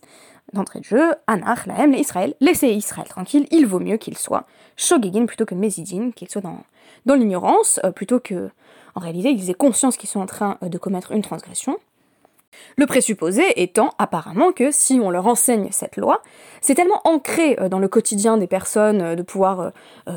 d'entrée 0.53 0.81
de 0.81 0.85
jeu. 0.85 1.15
Anach, 1.27 1.65
Lahem, 1.65 1.91
les 1.93 2.01
Israël, 2.01 2.35
laissez 2.41 2.69
Israël 2.69 3.09
tranquille, 3.09 3.47
il 3.51 3.67
vaut 3.67 3.79
mieux 3.79 3.97
qu'il 3.97 4.19
soit 4.19 4.45
Shogegin 4.77 5.25
plutôt 5.25 5.47
que 5.47 5.55
Mésidin, 5.55 6.11
qu'il 6.11 6.29
soit 6.29 6.43
dans, 6.43 6.59
dans 7.07 7.15
l'ignorance, 7.15 7.81
plutôt 7.95 8.21
que 8.21 8.51
en 8.95 9.01
réalité, 9.01 9.31
ils 9.31 9.51
aient 9.51 9.55
conscience 9.55 9.97
qu'ils 9.97 10.09
sont 10.09 10.21
en 10.21 10.27
train 10.27 10.59
euh, 10.63 10.69
de 10.69 10.79
commettre 10.79 11.13
une 11.13 11.23
transgression. 11.23 11.79
Le 12.77 12.85
présupposé 12.85 13.43
étant 13.63 13.95
apparemment 13.99 14.53
que 14.53 14.71
si 14.71 15.01
on 15.03 15.11
leur 15.11 15.27
enseigne 15.27 15.69
cette 15.71 15.97
loi, 15.97 16.21
c'est 16.61 16.75
tellement 16.75 17.01
ancré 17.05 17.59
euh, 17.59 17.69
dans 17.71 17.79
le 17.79 17.89
quotidien 17.89 18.37
des 18.37 18.47
personnes 18.47 19.01
euh, 19.01 19.15
de 19.15 19.23
pouvoir 19.23 19.73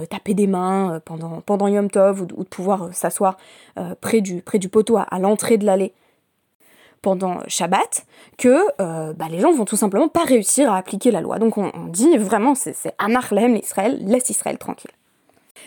taper 0.09 0.33
des 0.33 0.47
mains 0.47 0.99
pendant, 1.05 1.67
Yom 1.67 1.89
Tov 1.89 2.21
ou 2.21 2.25
de, 2.25 2.33
pouvoir 2.43 2.93
s'asseoir 2.93 3.37
près, 4.01 4.21
du, 4.21 4.41
poteau 4.69 4.97
à, 4.97 5.19
l'entrée 5.19 5.57
de 5.57 5.65
l'allée 5.65 5.93
pendant 7.01 7.39
Shabbat 7.47 8.05
que 8.37 8.65
bah, 9.13 9.27
les 9.29 9.39
gens 9.39 9.53
vont 9.53 9.65
tout 9.65 9.77
simplement 9.77 10.07
pas 10.07 10.23
réussir 10.23 10.71
à 10.71 10.77
appliquer 10.77 11.11
la 11.11 11.21
loi. 11.21 11.39
Donc 11.39 11.57
on, 11.57 11.71
dit 11.87 12.17
vraiment 12.17 12.55
c'est 12.55 12.75
Amar 12.97 13.33
l'Israël, 13.33 13.99
laisse 14.05 14.29
Israël 14.29 14.57
tranquille. 14.57 14.91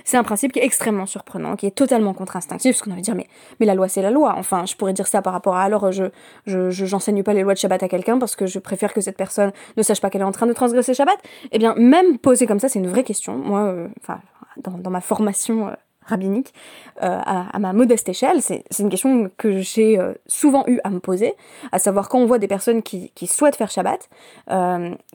C'est 0.05 0.17
un 0.17 0.25
principe 0.25 0.53
qui 0.53 0.59
est 0.59 0.65
extrêmement 0.65 1.07
surprenant, 1.07 1.57
qui 1.57 1.67
est 1.67 1.75
totalement 1.75 2.15
contre-instinctif, 2.15 2.73
parce 2.73 2.83
qu'on 2.83 2.93
envie 2.93 3.03
dire, 3.03 3.15
mais, 3.15 3.27
mais 3.61 3.67
la 3.67 3.75
loi 3.75 3.89
c'est 3.89 4.03
la 4.03 4.11
loi. 4.11 4.35
Enfin, 4.37 4.67
je 4.67 4.77
pourrais 4.77 4.93
dire 4.93 5.07
ça 5.07 5.23
par 5.23 5.33
rapport 5.33 5.57
à 5.57 5.63
alors 5.63 5.91
je 5.93 6.11
j'enseigne 6.47 7.23
pas 7.23 7.35
les 7.35 7.43
lois 7.43 7.55
de 7.55 7.59
Shabbat 7.59 7.83
à 7.83 7.89
quelqu'un 7.89 8.19
parce 8.19 8.37
que 8.37 8.47
je 8.47 8.59
préfère 8.59 8.93
que 8.93 9.01
cette 9.01 9.17
personne 9.17 9.53
ne 9.77 9.83
sache 9.83 10.01
pas 10.01 10.11
qu'elle 10.11 10.23
est 10.23 10.25
en 10.25 10.33
train 10.33 10.47
de 10.47 10.53
transgresser 10.53 10.95
Shabbat. 10.95 11.19
Eh 11.53 11.59
bien, 11.59 11.75
même 11.77 12.19
posé 12.19 12.47
comme 12.47 12.61
ça, 12.61 12.69
c'est 12.69 12.79
une 12.79 12.89
vraie 12.89 13.05
question. 13.05 13.37
Moi, 13.37 13.61
euh, 13.61 13.89
enfin, 14.03 14.21
dans, 14.59 14.91
ma 14.91 15.01
formation 15.01 15.69
euh, 15.69 15.73
rabbinique, 16.05 16.55
euh, 17.03 17.21
à, 17.25 17.59
ma 17.59 17.73
modeste 17.73 18.09
échelle, 18.09 18.41
c'est 18.41 18.65
une 18.79 18.89
question 18.89 19.31
que 19.37 19.61
j'ai 19.61 19.99
souvent 20.27 20.65
eu 20.67 20.81
à 20.85 20.91
me 20.91 21.01
poser, 21.01 21.35
à 21.73 21.79
savoir 21.79 22.09
quand 22.09 22.19
on 22.19 22.27
voit 22.27 22.39
des 22.39 22.49
personnes 22.49 22.83
qui, 22.83 23.13
qui 23.15 23.27
souhaitent 23.27 23.57
faire 23.57 23.71
Shabbat, 23.71 24.09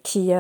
qui 0.04 0.32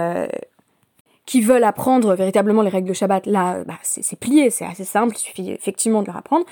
qui 1.26 1.40
veulent 1.42 1.64
apprendre 1.64 2.16
véritablement 2.16 2.62
les 2.62 2.70
règles 2.70 2.90
de 2.90 2.94
Shabbat, 2.94 3.26
là, 3.28 3.64
bah, 3.64 3.78
c'est 3.82 4.20
plié, 4.20 4.50
c'est 4.50 4.66
assez 4.66 4.84
simple, 4.84 5.16
il 5.16 5.20
suffit 5.20 5.52
effectivement 5.52 6.02
de 6.02 6.08
leur 6.08 6.18
apprendre. 6.18 6.46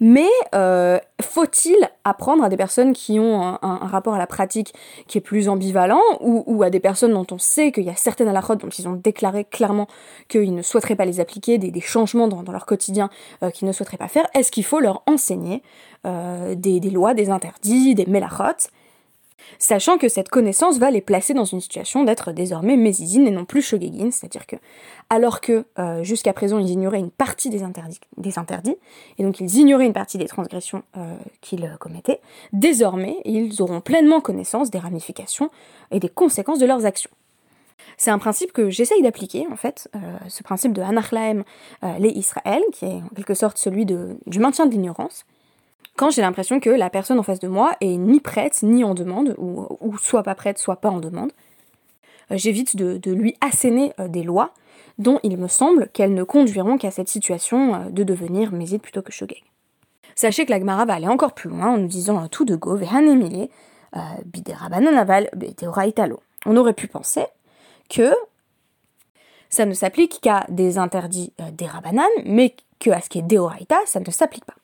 Mais 0.00 0.28
euh, 0.54 0.98
faut-il 1.22 1.76
apprendre 2.04 2.44
à 2.44 2.50
des 2.50 2.58
personnes 2.58 2.92
qui 2.92 3.18
ont 3.18 3.40
un, 3.40 3.76
rapport 3.78 4.14
à 4.14 4.18
la 4.18 4.26
pratique 4.26 4.74
qui 5.06 5.16
est 5.16 5.22
plus 5.22 5.48
ambivalent, 5.48 6.02
ou, 6.20 6.62
à 6.62 6.68
des 6.68 6.80
personnes 6.80 7.12
dont 7.12 7.26
on 7.30 7.38
sait 7.38 7.72
qu'il 7.72 7.84
y 7.84 7.90
a 7.90 7.96
certaines 7.96 8.28
halakhot 8.28 8.56
dont 8.56 8.68
ils 8.68 8.86
ont 8.86 8.92
déclaré 8.92 9.44
clairement 9.44 9.86
qu'ils 10.28 10.54
ne 10.54 10.62
souhaiteraient 10.62 10.96
pas 10.96 11.06
les 11.06 11.20
appliquer, 11.20 11.56
des, 11.56 11.80
changements 11.80 12.28
dans, 12.28 12.52
leur 12.52 12.66
quotidien 12.66 13.08
euh, 13.42 13.50
qu'ils 13.50 13.66
ne 13.66 13.72
souhaiteraient 13.72 13.96
pas 13.96 14.08
faire 14.08 14.26
Est-ce 14.34 14.52
qu'il 14.52 14.64
faut 14.64 14.80
leur 14.80 15.02
enseigner 15.06 15.62
euh, 16.06 16.54
des, 16.54 16.80
des, 16.80 16.90
lois, 16.90 17.14
des 17.14 17.30
interdits, 17.30 17.94
des 17.94 18.04
melachot? 18.04 18.68
Sachant 19.58 19.98
que 19.98 20.08
cette 20.08 20.28
connaissance 20.28 20.78
va 20.78 20.90
les 20.90 21.00
placer 21.00 21.34
dans 21.34 21.44
une 21.44 21.60
situation 21.60 22.04
d'être 22.04 22.32
désormais 22.32 22.76
mésidines 22.76 23.26
et 23.26 23.30
non 23.30 23.44
plus 23.44 23.62
shogegin, 23.62 24.10
c'est-à-dire 24.10 24.46
que, 24.46 24.56
alors 25.10 25.40
que 25.40 25.64
euh, 25.78 26.02
jusqu'à 26.02 26.32
présent 26.32 26.58
ils 26.58 26.70
ignoraient 26.70 26.98
une 26.98 27.10
partie 27.10 27.50
des 27.50 27.62
interdits, 27.62 28.76
et 29.18 29.22
donc 29.22 29.40
ils 29.40 29.56
ignoraient 29.56 29.86
une 29.86 29.92
partie 29.92 30.18
des 30.18 30.26
transgressions 30.26 30.82
euh, 30.96 31.16
qu'ils 31.40 31.64
euh, 31.64 31.76
commettaient, 31.78 32.20
désormais 32.52 33.16
ils 33.24 33.62
auront 33.62 33.80
pleinement 33.80 34.20
connaissance 34.20 34.70
des 34.70 34.78
ramifications 34.78 35.50
et 35.90 36.00
des 36.00 36.08
conséquences 36.08 36.58
de 36.58 36.66
leurs 36.66 36.84
actions. 36.86 37.10
C'est 37.96 38.10
un 38.10 38.18
principe 38.18 38.52
que 38.52 38.70
j'essaye 38.70 39.02
d'appliquer, 39.02 39.46
en 39.50 39.56
fait, 39.56 39.88
ce 40.28 40.42
principe 40.42 40.72
de 40.72 40.82
Anachlaem 40.82 41.42
les 41.98 42.10
Israël, 42.10 42.62
qui 42.72 42.84
est 42.84 43.02
en 43.02 43.08
quelque 43.16 43.34
sorte 43.34 43.56
celui 43.56 43.86
du 43.86 44.38
maintien 44.38 44.66
de 44.66 44.70
l'ignorance, 44.70 45.24
quand 45.98 46.10
j'ai 46.10 46.22
l'impression 46.22 46.60
que 46.60 46.70
la 46.70 46.90
personne 46.90 47.18
en 47.18 47.24
face 47.24 47.40
de 47.40 47.48
moi 47.48 47.72
est 47.80 47.96
ni 47.96 48.20
prête 48.20 48.62
ni 48.62 48.84
en 48.84 48.94
demande, 48.94 49.34
ou, 49.36 49.98
soit 49.98 50.22
pas 50.22 50.36
prête, 50.36 50.58
soit 50.58 50.76
pas 50.76 50.90
en 50.90 51.00
demande, 51.00 51.32
euh, 52.30 52.36
j'évite 52.38 52.76
de, 52.76 53.12
lui 53.12 53.36
asséner 53.40 53.92
euh, 53.98 54.06
des 54.06 54.22
lois 54.22 54.54
dont 54.98 55.18
il 55.24 55.36
me 55.36 55.48
semble 55.48 55.88
qu'elles 55.92 56.14
ne 56.14 56.22
conduiront 56.22 56.78
qu'à 56.78 56.92
cette 56.92 57.08
situation 57.08 57.74
euh, 57.74 57.78
de 57.90 58.04
devenir 58.04 58.52
méside 58.52 58.80
plutôt 58.80 59.02
que 59.02 59.12
shogeg. 59.12 59.42
Sachez 60.14 60.46
que 60.46 60.50
la 60.52 60.60
Gemara 60.60 60.84
va 60.84 60.94
aller 60.94 61.08
encore 61.08 61.34
plus 61.34 61.50
loin 61.50 61.74
en 61.74 61.78
nous 61.78 61.88
disant 61.88 62.28
tout 62.28 62.44
de 62.44 62.54
go, 62.56 62.76
vehanemile, 62.76 63.48
biderabananaval, 64.24 65.30
italo. 65.86 66.20
On 66.44 66.56
aurait 66.56 66.72
pu 66.72 66.88
penser 66.88 67.24
que 67.88 68.12
ça 69.48 69.64
ne 69.64 69.74
s'applique 69.74 70.20
qu'à 70.20 70.44
des 70.48 70.76
interdits 70.76 71.32
des 71.52 71.66
rabanan, 71.66 72.08
mais 72.24 72.56
que 72.80 72.90
ce 73.00 73.08
qui 73.08 73.20
est 73.20 73.22
deoraita, 73.22 73.78
ça 73.86 74.00
ne 74.00 74.10
s'applique 74.10 74.44
pas. 74.44 74.57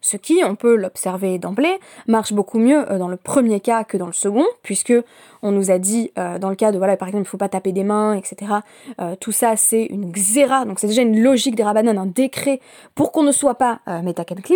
Ce 0.00 0.16
qui, 0.16 0.42
on 0.44 0.54
peut 0.54 0.76
l'observer 0.76 1.38
d'emblée, 1.38 1.78
marche 2.06 2.32
beaucoup 2.32 2.58
mieux 2.58 2.90
euh, 2.90 2.98
dans 2.98 3.08
le 3.08 3.16
premier 3.16 3.60
cas 3.60 3.84
que 3.84 3.96
dans 3.96 4.06
le 4.06 4.12
second, 4.12 4.46
puisque 4.62 4.94
on 5.42 5.52
nous 5.52 5.70
a 5.70 5.78
dit 5.78 6.10
euh, 6.18 6.38
dans 6.38 6.50
le 6.50 6.56
cas 6.56 6.72
de 6.72 6.78
voilà 6.78 6.96
par 6.96 7.08
exemple 7.08 7.24
il 7.26 7.28
faut 7.28 7.36
pas 7.36 7.48
taper 7.48 7.72
des 7.72 7.84
mains, 7.84 8.14
etc. 8.14 8.52
Euh, 9.00 9.14
tout 9.18 9.32
ça 9.32 9.56
c'est 9.56 9.84
une 9.84 10.10
xéra, 10.10 10.64
donc 10.64 10.78
c'est 10.78 10.86
déjà 10.86 11.02
une 11.02 11.20
logique 11.20 11.54
des 11.54 11.62
rabbanan, 11.62 11.98
un 11.98 12.06
décret 12.06 12.60
pour 12.94 13.12
qu'on 13.12 13.22
ne 13.22 13.32
soit 13.32 13.54
pas 13.54 13.80
euh, 13.88 14.02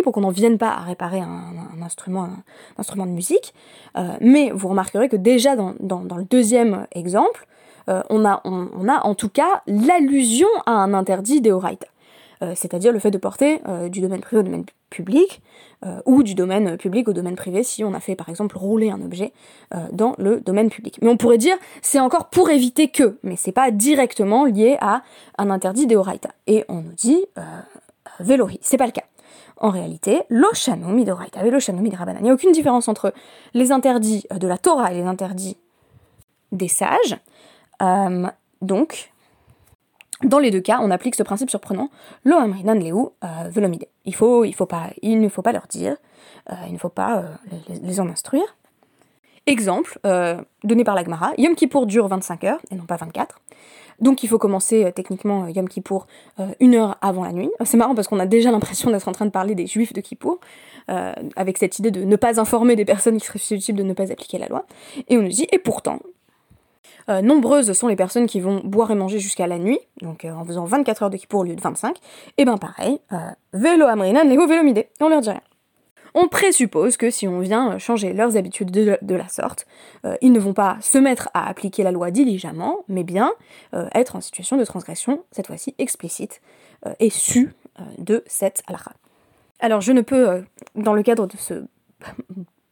pour 0.03 0.13
qu'on 0.13 0.21
n'en 0.21 0.29
vienne 0.29 0.57
pas 0.57 0.69
à 0.69 0.81
réparer 0.81 1.19
un, 1.19 1.81
instrument, 1.83 2.23
un, 2.23 2.43
instrument 2.77 3.05
de 3.05 3.11
musique. 3.11 3.53
mais 4.19 4.51
vous 4.51 4.67
remarquerez 4.67 5.07
que 5.07 5.15
déjà 5.15 5.55
dans, 5.55 5.73
le 5.79 6.23
deuxième 6.23 6.87
exemple, 6.91 7.45
on, 7.87 8.25
a, 8.25 8.41
en 8.43 9.15
tout 9.15 9.29
cas 9.29 9.61
l'allusion 9.67 10.47
à 10.65 10.71
un 10.71 10.93
interdit. 10.93 11.41
Euh, 12.41 12.53
c'est-à-dire 12.55 12.91
le 12.91 12.99
fait 12.99 13.11
de 13.11 13.17
porter 13.17 13.61
du 13.89 14.01
domaine 14.01 14.21
privé 14.21 14.41
au 14.41 14.43
domaine 14.43 14.65
public, 14.93 15.41
euh, 15.85 16.01
ou 16.05 16.23
du 16.23 16.35
domaine 16.35 16.77
public 16.77 17.07
au 17.07 17.13
domaine 17.13 17.35
privé 17.35 17.63
si 17.63 17.83
on 17.83 17.93
a 17.93 17.99
fait 17.99 18.15
par 18.15 18.29
exemple 18.29 18.57
rouler 18.57 18.89
un 18.89 19.01
objet 19.01 19.33
dans 19.91 20.15
le 20.17 20.39
domaine 20.39 20.69
public. 20.69 20.99
Mais 21.01 21.09
on 21.09 21.17
pourrait 21.17 21.37
dire 21.37 21.55
c'est 21.81 21.99
encore 21.99 22.29
pour 22.29 22.49
éviter 22.49 22.89
que, 22.89 23.17
mais 23.23 23.35
c'est 23.35 23.51
pas 23.51 23.71
directement 23.71 24.45
lié 24.45 24.77
à 24.79 25.01
un 25.37 25.49
interdit 25.49 25.87
d'Eoraita. 25.87 26.29
Et 26.47 26.63
on 26.69 26.81
nous 26.81 26.93
dit 26.93 27.25
Velori, 28.19 28.59
c'est 28.61 28.77
pas 28.77 28.85
le 28.85 28.91
cas. 28.91 29.03
En 29.57 29.69
réalité, 29.69 30.21
l'Oshanomi 30.29 31.05
d'Oraita 31.05 31.45
et 31.45 31.49
l'Oshanomi 31.49 31.89
de 31.89 31.95
Rabbanan. 31.95 32.19
Il 32.21 32.23
n'y 32.25 32.29
a 32.29 32.33
aucune 32.33 32.51
différence 32.51 32.87
entre 32.87 33.13
les 33.53 33.71
interdits 33.71 34.25
de 34.33 34.47
la 34.47 34.57
Torah 34.57 34.91
et 34.91 34.95
les 34.95 35.05
interdits 35.05 35.57
des 36.51 36.67
sages. 36.67 37.17
donc, 38.61 39.12
dans 40.23 40.39
les 40.39 40.51
deux 40.51 40.61
cas, 40.61 40.79
on 40.81 40.91
applique 40.91 41.15
ce 41.15 41.23
principe 41.23 41.49
surprenant, 41.49 41.89
lo 42.23 42.37
amrinan 42.37 42.75
leu 42.75 42.93
euh, 42.93 43.49
velomide. 43.49 43.85
Il, 44.05 44.15
faut, 44.15 44.43
il, 44.45 44.53
faut 44.53 44.67
il 45.01 45.19
ne 45.19 45.29
faut 45.29 45.41
pas 45.41 45.51
leur 45.51 45.67
dire, 45.67 45.97
euh, 46.51 46.55
il 46.67 46.73
ne 46.73 46.77
faut 46.77 46.89
pas 46.89 47.17
euh, 47.17 47.23
les, 47.81 47.99
en 47.99 48.09
instruire. 48.09 48.57
Exemple, 49.45 49.99
donné 50.63 50.85
par 50.85 50.95
l'Agmara, 50.95 51.33
Yom 51.37 51.53
Kippour 51.53 51.85
dure 51.85 52.07
25 52.07 52.45
heures 52.45 52.61
et 52.71 52.75
non 52.75 52.85
pas 52.85 52.95
24. 52.95 53.41
Donc 53.99 54.23
il 54.23 54.29
faut 54.29 54.37
commencer 54.37 54.89
techniquement 54.95 55.49
Yom 55.49 55.67
Kippour 55.67 56.07
une 56.61 56.75
heure 56.75 56.97
avant 57.01 57.25
la 57.25 57.33
nuit. 57.33 57.51
C'est 57.65 57.75
marrant 57.75 57.93
parce 57.93 58.07
qu'on 58.07 58.19
a 58.19 58.25
déjà 58.25 58.51
l'impression 58.51 58.89
d'être 58.89 59.05
en 59.09 59.11
train 59.11 59.25
de 59.25 59.31
parler 59.31 59.53
des 59.53 59.67
juifs 59.67 59.91
de 59.91 59.99
Kippour, 59.99 60.39
avec 60.87 61.57
cette 61.57 61.77
idée 61.77 61.91
de 61.91 62.05
ne 62.05 62.15
pas 62.15 62.39
informer 62.39 62.77
des 62.77 62.85
personnes 62.85 63.17
qui 63.17 63.27
seraient 63.27 63.37
susceptibles 63.37 63.79
de 63.79 63.83
ne 63.83 63.91
pas 63.91 64.13
appliquer 64.13 64.37
la 64.37 64.47
loi. 64.47 64.65
Et 65.09 65.17
on 65.17 65.21
nous 65.21 65.27
dit, 65.27 65.45
et 65.51 65.59
pourtant, 65.59 65.99
euh, 67.09 67.21
nombreuses 67.21 67.71
sont 67.73 67.87
les 67.87 67.95
personnes 67.95 68.27
qui 68.27 68.39
vont 68.39 68.61
boire 68.63 68.91
et 68.91 68.95
manger 68.95 69.19
jusqu'à 69.19 69.47
la 69.47 69.57
nuit, 69.57 69.79
donc 70.01 70.25
euh, 70.25 70.31
en 70.31 70.45
faisant 70.45 70.65
24 70.65 71.03
heures 71.03 71.09
de 71.09 71.17
kippour 71.17 71.41
au 71.41 71.43
lieu 71.43 71.55
de 71.55 71.61
25. 71.61 71.97
Et 72.37 72.45
ben 72.45 72.57
pareil, 72.57 72.99
euh, 73.11 73.17
vélo 73.53 73.85
amrinan, 73.85 74.23
lego 74.23 74.47
vélomidé, 74.47 74.89
on 74.99 75.09
leur 75.09 75.21
dit 75.21 75.29
rien. 75.29 75.41
On 76.15 76.27
présuppose 76.27 76.95
que 76.95 77.09
si 77.09 77.27
on 77.27 77.39
vient 77.39 77.79
changer 77.79 78.13
leurs 78.13 78.37
habitudes 78.37 78.69
de, 78.69 79.15
la 79.15 79.27
sorte, 79.29 79.65
ils 80.21 80.31
ne 80.31 80.39
vont 80.39 80.53
pas 80.53 80.77
se 80.79 80.99
mettre 80.99 81.29
à 81.33 81.49
appliquer 81.49 81.81
la 81.81 81.91
loi 81.91 82.11
diligemment, 82.11 82.81
mais 82.87 83.03
bien 83.03 83.31
être 83.95 84.15
en 84.15 84.21
situation 84.21 84.55
de 84.55 84.63
transgression, 84.63 85.23
cette 85.31 85.47
fois-ci 85.47 85.73
explicite, 85.79 86.39
et 86.99 87.09
su 87.09 87.55
de 87.97 88.23
cette 88.27 88.61
halakha. 88.67 88.91
Alors 89.59 89.81
je 89.81 89.91
ne 89.91 90.01
peux, 90.01 90.43
dans 90.75 90.93
le 90.93 91.01
cadre 91.01 91.25
de 91.25 91.35
ce 91.35 91.63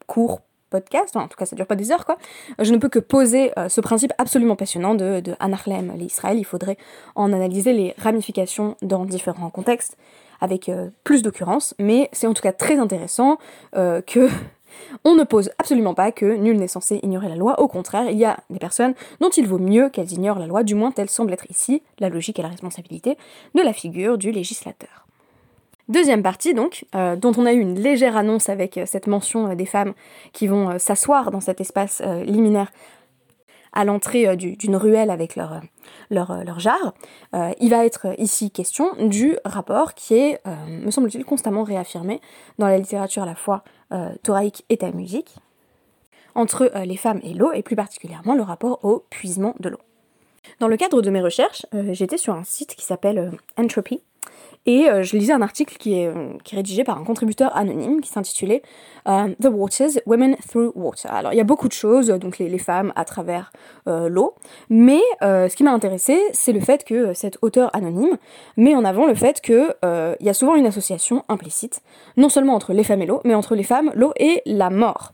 cours 0.05 0.41
podcast, 0.71 1.15
en 1.15 1.27
tout 1.27 1.37
cas 1.37 1.45
ça 1.45 1.55
dure 1.55 1.67
pas 1.67 1.75
des 1.75 1.91
heures 1.91 2.05
quoi, 2.05 2.17
je 2.57 2.71
ne 2.71 2.77
peux 2.77 2.89
que 2.89 2.99
poser 2.99 3.51
euh, 3.59 3.69
ce 3.69 3.81
principe 3.81 4.13
absolument 4.17 4.55
passionnant 4.55 4.95
de, 4.95 5.19
de 5.19 5.35
Anachlem, 5.39 5.93
l'Israël. 5.95 6.39
Il 6.39 6.45
faudrait 6.45 6.77
en 7.15 7.31
analyser 7.31 7.73
les 7.73 7.93
ramifications 7.97 8.75
dans 8.81 9.05
différents 9.05 9.49
contextes 9.49 9.97
avec 10.39 10.69
euh, 10.69 10.89
plus 11.03 11.21
d'occurrences, 11.21 11.75
mais 11.79 12.09
c'est 12.11 12.27
en 12.27 12.33
tout 12.33 12.41
cas 12.41 12.51
très 12.51 12.77
intéressant 12.79 13.37
euh, 13.75 14.01
que 14.01 14.27
on 15.05 15.15
ne 15.15 15.23
pose 15.23 15.51
absolument 15.59 15.93
pas 15.93 16.11
que 16.11 16.25
nul 16.25 16.57
n'est 16.57 16.67
censé 16.67 16.99
ignorer 17.03 17.29
la 17.29 17.35
loi, 17.35 17.59
au 17.59 17.67
contraire, 17.67 18.09
il 18.09 18.17
y 18.17 18.25
a 18.25 18.37
des 18.49 18.59
personnes 18.59 18.95
dont 19.19 19.29
il 19.29 19.47
vaut 19.47 19.59
mieux 19.59 19.89
qu'elles 19.89 20.11
ignorent 20.11 20.39
la 20.39 20.47
loi, 20.47 20.63
du 20.63 20.75
moins 20.75 20.91
telle 20.91 21.09
semble 21.09 21.33
être 21.33 21.49
ici 21.49 21.83
la 21.99 22.09
logique 22.09 22.39
et 22.39 22.41
la 22.41 22.49
responsabilité 22.49 23.17
de 23.53 23.61
la 23.61 23.73
figure 23.73 24.17
du 24.17 24.31
législateur. 24.31 25.05
Deuxième 25.91 26.23
partie 26.23 26.53
donc, 26.53 26.85
euh, 26.95 27.17
dont 27.17 27.33
on 27.35 27.45
a 27.45 27.51
eu 27.51 27.59
une 27.59 27.77
légère 27.77 28.15
annonce 28.15 28.47
avec 28.47 28.77
euh, 28.77 28.85
cette 28.85 29.07
mention 29.07 29.49
euh, 29.49 29.55
des 29.55 29.65
femmes 29.65 29.93
qui 30.31 30.47
vont 30.47 30.79
s'asseoir 30.79 31.31
dans 31.31 31.41
cet 31.41 31.59
espace 31.59 32.01
liminaire 32.25 32.71
à 33.73 33.83
l'entrée 33.83 34.37
d'une 34.37 34.77
ruelle 34.77 35.09
avec 35.09 35.35
leur, 35.35 35.61
jarre. 36.59 36.93
il 37.59 37.69
va 37.69 37.85
être 37.85 38.07
ici 38.17 38.51
question 38.51 38.93
du 38.99 39.37
rapport 39.43 39.93
qui 39.93 40.15
est, 40.15 40.41
me 40.67 40.91
semble-t-il, 40.91 41.25
constamment 41.25 41.63
réaffirmé 41.63 42.21
dans 42.57 42.67
la 42.67 42.77
littérature 42.77 43.23
à 43.23 43.25
la 43.25 43.35
fois 43.35 43.63
thoraïque 44.23 44.65
et 44.69 44.91
musique 44.91 45.35
entre 46.35 46.71
les 46.83 46.97
femmes 46.97 47.21
et 47.23 47.33
l'eau, 47.33 47.51
et 47.53 47.63
plus 47.63 47.77
particulièrement 47.77 48.35
le 48.35 48.43
rapport 48.43 48.83
au 48.83 49.05
puisement 49.09 49.55
de 49.59 49.69
l'eau. 49.69 49.79
Dans 50.59 50.67
le 50.67 50.75
cadre 50.75 51.01
de 51.01 51.09
mes 51.09 51.21
recherches, 51.21 51.65
j'étais 51.91 52.17
sur 52.17 52.35
un 52.35 52.43
site 52.43 52.75
qui 52.75 52.85
s'appelle 52.85 53.31
Entropy, 53.57 54.01
et 54.65 54.89
euh, 54.89 55.01
je 55.01 55.17
lisais 55.17 55.33
un 55.33 55.41
article 55.41 55.77
qui 55.77 55.99
est, 55.99 56.07
euh, 56.07 56.33
qui 56.43 56.53
est 56.55 56.57
rédigé 56.57 56.83
par 56.83 56.99
un 56.99 57.03
contributeur 57.03 57.55
anonyme 57.57 57.99
qui 57.99 58.09
s'intitulait 58.09 58.61
euh, 59.07 59.33
The 59.41 59.47
Waters, 59.47 60.01
Women 60.05 60.35
Through 60.47 60.71
Water. 60.75 61.11
Alors 61.11 61.33
il 61.33 61.37
y 61.37 61.41
a 61.41 61.45
beaucoup 61.45 61.67
de 61.67 61.73
choses, 61.73 62.07
donc 62.07 62.37
les, 62.37 62.57
femmes 62.59 62.93
à 62.95 63.05
travers 63.05 63.51
l'eau, 63.87 64.35
mais 64.69 64.99
ce 65.21 65.55
qui 65.55 65.63
m'a 65.63 65.71
intéressé, 65.71 66.21
c'est 66.31 66.51
le 66.51 66.59
fait 66.59 66.83
que 66.83 67.13
cet 67.15 67.39
auteur 67.41 67.75
anonyme 67.75 68.17
met 68.55 68.75
en 68.75 68.85
avant 68.85 69.07
le 69.07 69.15
fait 69.15 69.41
qu'il 69.41 69.73
il 69.83 70.25
y 70.25 70.29
a 70.29 70.33
souvent 70.33 70.55
une 70.55 70.67
association 70.67 71.23
implicite, 71.27 71.81
non 72.17 72.29
seulement 72.29 72.53
entre 72.53 72.73
les 72.73 72.83
femmes 72.83 73.01
et 73.01 73.07
l'eau, 73.07 73.21
mais 73.23 73.33
entre 73.33 73.55
les 73.55 73.63
femmes, 73.63 73.91
l'eau 73.95 74.13
et 74.17 74.43
la 74.45 74.69
mort. 74.69 75.11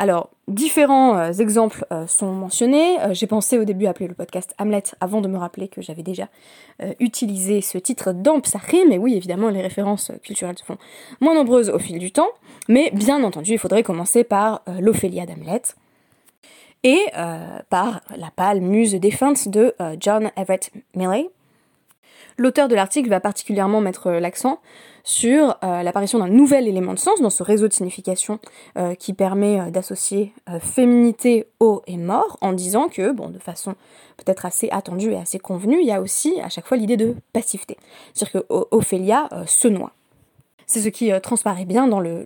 Alors, 0.00 0.30
différents 0.48 1.18
euh, 1.18 1.30
exemples 1.30 1.84
euh, 1.92 2.06
sont 2.06 2.32
mentionnés. 2.32 2.98
Euh, 3.02 3.12
j'ai 3.12 3.26
pensé 3.26 3.58
au 3.58 3.64
début 3.64 3.84
appeler 3.84 4.08
le 4.08 4.14
podcast 4.14 4.54
Hamlet 4.58 4.82
avant 5.02 5.20
de 5.20 5.28
me 5.28 5.36
rappeler 5.36 5.68
que 5.68 5.82
j'avais 5.82 6.02
déjà 6.02 6.28
utilisé 6.98 7.60
ce 7.60 7.76
titre 7.76 8.12
dans 8.14 8.40
Psachim. 8.40 8.86
Mais 8.88 8.96
oui, 8.96 9.14
évidemment, 9.14 9.50
les 9.50 9.60
références 9.60 10.10
culturelles 10.22 10.56
se 10.56 10.64
font 10.64 10.78
moins 11.20 11.34
nombreuses 11.34 11.68
au 11.68 11.78
fil 11.78 11.98
du 11.98 12.12
temps. 12.12 12.30
Mais 12.66 12.90
bien 12.94 13.22
entendu, 13.22 13.52
il 13.52 13.58
faudrait 13.58 13.82
commencer 13.82 14.24
par 14.24 14.62
l'Ophélia 14.80 15.26
d'Hamlet 15.26 15.60
et 16.82 17.00
par 17.68 18.00
la 18.16 18.30
pâle 18.34 18.62
muse 18.62 18.94
défunte 18.94 19.50
de 19.50 19.74
John 20.00 20.30
Everett 20.38 20.72
Millay. 20.96 21.28
L'auteur 22.40 22.68
de 22.68 22.74
l'article 22.74 23.10
va 23.10 23.20
particulièrement 23.20 23.82
mettre 23.82 24.12
l'accent 24.12 24.60
sur 25.04 25.58
euh, 25.62 25.82
l'apparition 25.82 26.20
d'un 26.20 26.28
nouvel 26.28 26.68
élément 26.68 26.94
de 26.94 26.98
sens 26.98 27.20
dans 27.20 27.28
ce 27.28 27.42
réseau 27.42 27.68
de 27.68 27.72
signification 27.74 28.38
euh, 28.78 28.94
qui 28.94 29.12
permet 29.12 29.60
euh, 29.60 29.70
d'associer 29.70 30.32
féminité, 30.58 31.48
eau 31.60 31.82
et 31.86 31.98
mort, 31.98 32.38
en 32.40 32.54
disant 32.54 32.88
que, 32.88 33.12
bon, 33.12 33.28
de 33.28 33.38
façon 33.38 33.74
peut-être 34.16 34.46
assez 34.46 34.70
attendue 34.70 35.12
et 35.12 35.18
assez 35.18 35.38
convenue, 35.38 35.80
il 35.82 35.86
y 35.86 35.92
a 35.92 36.00
aussi 36.00 36.40
à 36.40 36.48
chaque 36.48 36.66
fois 36.66 36.78
l'idée 36.78 36.96
de 36.96 37.14
passivité. 37.34 37.76
C'est-à-dire 38.14 38.46
que 38.48 39.46
se 39.46 39.68
noie. 39.68 39.92
C'est 40.66 40.80
ce 40.80 40.88
qui 40.88 41.12
transparaît 41.20 41.66
bien 41.66 41.88
dans 41.88 42.00
le, 42.00 42.24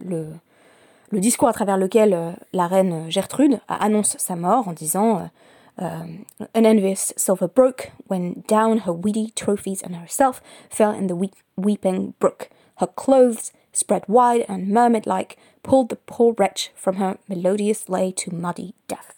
discours 1.13 1.49
à 1.49 1.53
travers 1.53 1.77
lequel 1.77 2.37
la 2.53 2.67
reine 2.69 3.11
Gertrude 3.11 3.59
annonce 3.67 4.17
sa 4.19 4.37
mort 4.37 4.69
en 4.69 4.73
disant 4.73 5.29
an 5.77 6.27
envious 6.55 7.13
silver 7.17 7.49
broke 7.49 7.91
when 8.07 8.45
down 8.47 8.79
her 8.79 8.93
weedy 8.93 9.33
trophies 9.35 9.83
and 9.83 9.97
herself 9.97 10.41
fell 10.71 10.93
in 10.93 11.09
the 11.09 11.31
weeping 11.57 12.15
brook. 12.19 12.49
Her 12.77 12.87
clothes, 12.87 13.53
spread 13.73 14.05
wide 14.09 14.45
and 14.49 14.69
mermaid 14.69 15.07
like, 15.07 15.37
pulled 15.63 15.89
the 15.89 15.97
poor 15.97 16.35
wretch 16.39 16.71
from 16.75 16.97
her 16.97 17.19
melodious 17.29 17.89
lay 17.89 18.13
to 18.13 18.35
muddy 18.35 18.75
death. 18.89 19.15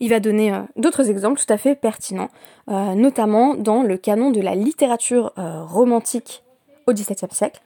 Il 0.00 0.10
va 0.10 0.20
donner 0.20 0.52
euh, 0.52 0.62
d'autres 0.76 1.08
exemples 1.10 1.40
tout 1.40 1.52
à 1.52 1.56
fait 1.56 1.74
pertinents, 1.74 2.30
euh, 2.68 2.94
notamment 2.94 3.54
dans 3.54 3.82
le 3.82 3.96
canon 3.96 4.30
de 4.30 4.40
la 4.40 4.54
littérature 4.54 5.32
euh, 5.38 5.64
romantique 5.64 6.42
au 6.86 6.92
XVIIe 6.92 7.30
siècle. 7.30 7.62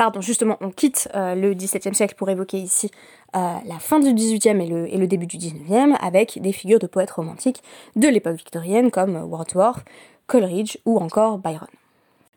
Pardon, 0.00 0.22
justement, 0.22 0.56
on 0.62 0.70
quitte 0.70 1.10
euh, 1.14 1.34
le 1.34 1.52
XVIIe 1.52 1.94
siècle 1.94 2.14
pour 2.14 2.30
évoquer 2.30 2.56
ici 2.56 2.90
euh, 3.36 3.56
la 3.66 3.78
fin 3.78 4.00
du 4.00 4.14
XVIIIe 4.14 4.58
et 4.90 4.96
le, 4.96 5.06
début 5.06 5.26
du 5.26 5.36
XIXe, 5.36 5.94
avec 6.00 6.40
des 6.40 6.52
figures 6.52 6.78
de 6.78 6.86
poètes 6.86 7.10
romantiques 7.10 7.62
de 7.96 8.08
l'époque 8.08 8.36
victorienne 8.36 8.90
comme 8.90 9.16
Wordsworth, 9.16 9.84
Coleridge 10.26 10.78
ou 10.86 10.96
encore 10.96 11.36
Byron. 11.36 11.68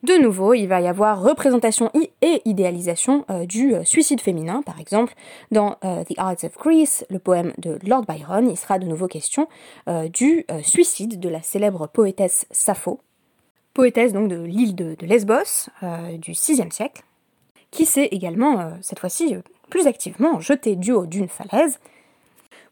De 0.04 0.22
nouveau, 0.22 0.54
il 0.54 0.68
va 0.68 0.82
y 0.82 0.90
avoir 0.90 1.22
représentation 1.22 1.90
et 2.22 2.42
idéalisation 2.44 3.24
euh, 3.30 3.46
du 3.46 3.74
suicide 3.86 4.20
féminin, 4.20 4.62
par 4.62 4.82
exemple, 4.82 5.14
dans 5.50 5.78
The 5.82 6.18
Arts 6.18 6.44
of 6.44 6.58
Greece, 6.58 7.06
le 7.10 7.20
poème 7.20 7.54
de 7.60 7.80
Lord 7.88 8.04
Byron, 8.04 8.50
il 8.50 8.58
sera 8.58 8.78
de 8.78 8.86
nouveau 8.86 9.08
question 9.08 9.48
du 10.12 10.46
suicide 10.64 11.18
de 11.18 11.30
la 11.30 11.42
célèbre 11.42 11.88
poétesse 11.88 12.46
Sappho, 12.52 13.00
poétesse 13.74 14.12
donc 14.12 14.28
de 14.28 14.44
l'île 14.44 14.76
de, 14.76 14.98
Lesbos 15.00 15.70
du 16.18 16.32
VIe 16.34 16.70
siècle, 16.70 17.04
qui 17.74 17.86
s'est 17.86 18.08
également, 18.12 18.72
cette 18.82 19.00
fois-ci, 19.00 19.36
plus 19.70 19.88
activement 19.88 20.40
jetée 20.40 20.76
du 20.76 20.92
haut 20.94 21.06
d'une 21.06 21.28
falaise 21.28 21.80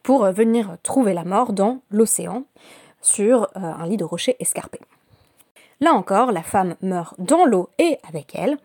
pour 0.04 0.26
venir 0.32 0.78
trouver 0.84 1.14
la 1.14 1.26
mort 1.26 1.52
dans 1.52 1.82
l'océan 1.90 2.46
sur 3.02 3.50
un 3.56 3.86
lit 3.88 3.98
de 3.98 4.06
rochers 4.06 4.38
escarpés. 4.40 4.80
Là 5.82 5.94
encore, 5.94 6.32
la 6.32 6.44
femme 6.44 6.76
meurt 6.82 7.16
dans 7.18 7.44
l'eau 7.44 7.70
et 7.80 7.98
avec 8.08 8.36
elle. 8.36 8.58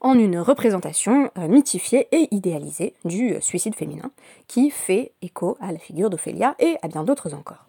en 0.00 0.16
une 0.18 0.38
représentation 0.38 1.30
euh, 1.38 1.48
mythifiée 1.48 2.06
et 2.12 2.28
idéalisée 2.30 2.94
du 3.06 3.32
euh, 3.32 3.40
suicide 3.40 3.74
féminin, 3.74 4.10
qui 4.46 4.70
fait 4.70 5.12
écho 5.22 5.56
à 5.58 5.72
la 5.72 5.78
figure 5.78 6.10
d'Ophélia 6.10 6.54
et 6.58 6.76
à 6.82 6.88
bien 6.88 7.02
d'autres 7.02 7.34
encore. 7.34 7.64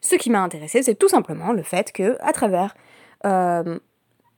Ce 0.00 0.14
qui 0.14 0.30
m'a 0.30 0.42
intéressé, 0.42 0.82
c'est 0.82 0.94
tout 0.94 1.08
simplement 1.08 1.52
le 1.52 1.64
fait 1.64 1.90
que, 1.92 2.16
à 2.20 2.32
travers 2.32 2.74
euh, 3.26 3.78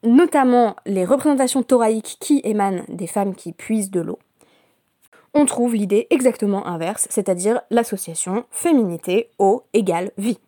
notamment 0.02 0.76
les 0.86 1.04
représentations 1.04 1.62
thoraïques 1.62 2.16
qui 2.20 2.40
émanent 2.44 2.84
des 2.88 3.06
femmes 3.06 3.34
qui 3.34 3.52
puisent 3.52 3.90
de 3.90 4.00
l'eau, 4.00 4.18
on 5.34 5.46
trouve 5.46 5.74
l'idée 5.74 6.06
exactement 6.10 6.66
inverse, 6.66 7.06
c'est-à-dire 7.10 7.62
l'association 7.70 8.44
féminité, 8.50 9.30
eau 9.38 9.62
égale 9.72 10.10
vie. 10.18 10.38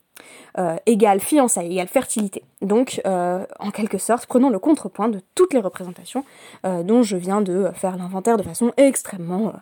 Euh, 0.56 0.76
égale 0.86 1.18
fiançailles, 1.18 1.72
égale 1.72 1.88
fertilité. 1.88 2.44
Donc, 2.62 3.00
euh, 3.06 3.44
en 3.58 3.72
quelque 3.72 3.98
sorte, 3.98 4.26
prenons 4.26 4.50
le 4.50 4.60
contrepoint 4.60 5.08
de 5.08 5.20
toutes 5.34 5.52
les 5.52 5.58
représentations 5.58 6.24
euh, 6.64 6.84
dont 6.84 7.02
je 7.02 7.16
viens 7.16 7.40
de 7.40 7.72
faire 7.74 7.96
l'inventaire 7.96 8.36
de 8.36 8.44
façon 8.44 8.72
extrêmement... 8.76 9.52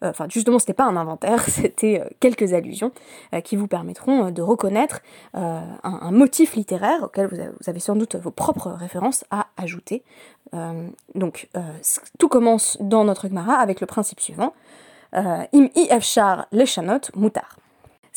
Enfin, 0.00 0.26
justement, 0.30 0.60
c'était 0.60 0.74
pas 0.74 0.84
un 0.84 0.96
inventaire, 0.96 1.42
c'était 1.48 2.04
quelques 2.20 2.52
allusions 2.52 2.92
qui 3.42 3.56
vous 3.56 3.66
permettront 3.66 4.30
de 4.30 4.40
reconnaître 4.42 5.00
un, 5.34 6.12
motif 6.12 6.54
littéraire 6.54 7.02
auquel 7.02 7.26
vous 7.26 7.68
avez, 7.68 7.80
sans 7.80 7.96
doute 7.96 8.14
vos 8.14 8.30
propres 8.30 8.70
références 8.70 9.24
à 9.32 9.48
ajouter. 9.56 10.04
donc, 11.16 11.48
tout 12.20 12.28
commence 12.28 12.78
dans 12.80 13.02
notre 13.02 13.26
Gemara 13.26 13.54
avec 13.54 13.80
le 13.80 13.88
principe 13.88 14.20
suivant. 14.20 14.54
Im 15.12 15.68
i 15.74 15.88
leshanot 16.52 17.10
mutar. 17.16 17.58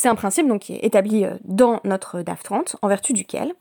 C'est 0.01 0.09
un 0.09 0.15
principe 0.15 0.47
donc, 0.47 0.61
qui 0.61 0.73
est 0.73 0.83
établi 0.83 1.25
euh, 1.25 1.35
dans 1.43 1.79
notre 1.83 2.23
DAF 2.23 2.41
30, 2.41 2.77
en 2.81 2.87
vertu 2.87 3.13
duquel 3.13 3.53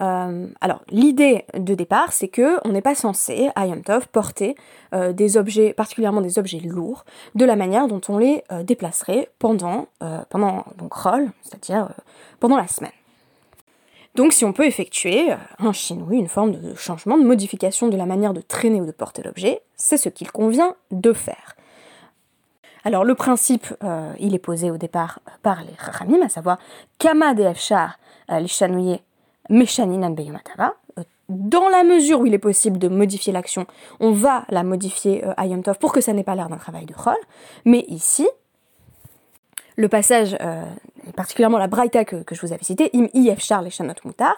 euh, 0.00 0.46
alors, 0.62 0.80
l'idée 0.88 1.44
de 1.52 1.74
départ, 1.74 2.14
c'est 2.14 2.28
que 2.28 2.58
on 2.66 2.70
n'est 2.70 2.80
pas 2.80 2.94
censé, 2.94 3.50
à 3.54 3.66
Yom 3.66 3.82
porter 4.10 4.54
euh, 4.94 5.12
des 5.12 5.36
objets, 5.36 5.74
particulièrement 5.74 6.22
des 6.22 6.38
objets 6.38 6.60
lourds, 6.60 7.04
de 7.34 7.44
la 7.44 7.54
manière 7.54 7.86
dont 7.86 8.00
on 8.08 8.16
les 8.16 8.42
déplacerait 8.62 9.28
pendant, 9.38 9.88
pendant 10.30 10.64
donc 10.78 10.94
roll, 10.94 11.30
c'est-à-dire 11.42 11.90
pendant 12.38 12.56
la 12.56 12.66
semaine. 12.66 12.92
Donc, 14.14 14.32
si 14.32 14.46
on 14.46 14.54
peut 14.54 14.64
effectuer 14.64 15.34
un 15.58 15.72
chinois, 15.74 16.14
une 16.14 16.28
forme 16.28 16.52
de 16.52 16.74
changement, 16.76 17.18
de 17.18 17.24
modification 17.24 17.88
de 17.88 17.96
la 17.98 18.06
manière 18.06 18.32
de 18.32 18.40
traîner 18.40 18.80
ou 18.80 18.86
de 18.86 18.92
porter 18.92 19.22
l'objet, 19.22 19.60
c'est 19.76 19.98
ce 19.98 20.08
qu'il 20.08 20.32
convient 20.32 20.76
de 20.92 21.12
faire. 21.12 21.56
Alors 22.84 23.04
le 23.04 23.14
principe, 23.14 23.66
euh, 23.84 24.12
il 24.18 24.34
est 24.34 24.38
posé 24.38 24.70
au 24.70 24.76
départ 24.76 25.20
par 25.42 25.62
les 25.62 25.74
Chachamim, 25.84 26.22
à 26.22 26.28
savoir 26.28 26.58
Kama 26.98 27.34
de 27.34 27.42
Efshar 27.42 27.98
euh, 28.30 28.40
lishanouye 28.40 29.00
Meshaninan 29.48 30.10
Beyomatava. 30.10 30.74
Euh, 30.98 31.02
dans 31.28 31.68
la 31.68 31.84
mesure 31.84 32.20
où 32.20 32.26
il 32.26 32.34
est 32.34 32.38
possible 32.38 32.78
de 32.78 32.88
modifier 32.88 33.32
l'action, 33.32 33.66
on 34.00 34.12
va 34.12 34.44
la 34.48 34.64
modifier 34.64 35.22
à 35.36 35.46
Yom 35.46 35.62
Tov 35.62 35.78
pour 35.78 35.92
que 35.92 36.00
ça 36.00 36.12
n'ait 36.12 36.24
pas 36.24 36.34
l'air 36.34 36.48
d'un 36.48 36.56
travail 36.56 36.86
de 36.86 36.94
rôle. 36.94 37.14
Mais 37.64 37.84
ici, 37.86 38.28
le 39.76 39.88
passage, 39.88 40.36
et 41.08 41.12
particulièrement 41.12 41.58
la 41.58 41.66
braïta 41.66 42.04
que, 42.04 42.22
je 42.30 42.40
vous 42.40 42.52
avais 42.52 42.64
citée, 42.64 42.90
Im 42.94 43.08
Efshar 43.14 43.62
Leshanot 43.62 43.94
Mutar, 44.04 44.34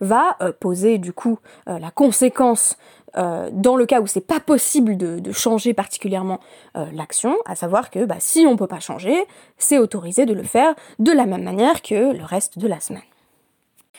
va 0.00 0.36
poser 0.60 0.98
du 0.98 1.12
coup 1.12 1.38
la 1.66 1.90
conséquence 1.90 2.76
euh, 3.16 3.48
dans 3.50 3.76
le 3.76 3.86
cas 3.86 4.00
où 4.00 4.06
c'est 4.06 4.20
pas 4.20 4.40
possible 4.40 4.96
de, 4.96 5.32
changer 5.32 5.74
particulièrement 5.74 6.40
euh, 6.76 6.86
l'action, 6.92 7.36
à 7.46 7.54
savoir 7.54 7.90
que 7.90 8.04
bah, 8.04 8.16
si 8.18 8.46
on 8.46 8.56
peut 8.56 8.66
pas 8.66 8.80
changer, 8.80 9.16
c'est 9.58 9.78
autorisé 9.78 10.26
de 10.26 10.34
le 10.34 10.42
faire 10.42 10.74
de 10.98 11.12
la 11.12 11.26
même 11.26 11.42
manière 11.42 11.82
que 11.82 12.12
le 12.12 12.24
reste 12.24 12.58
de 12.58 12.66
la 12.66 12.80
semaine. 12.80 13.02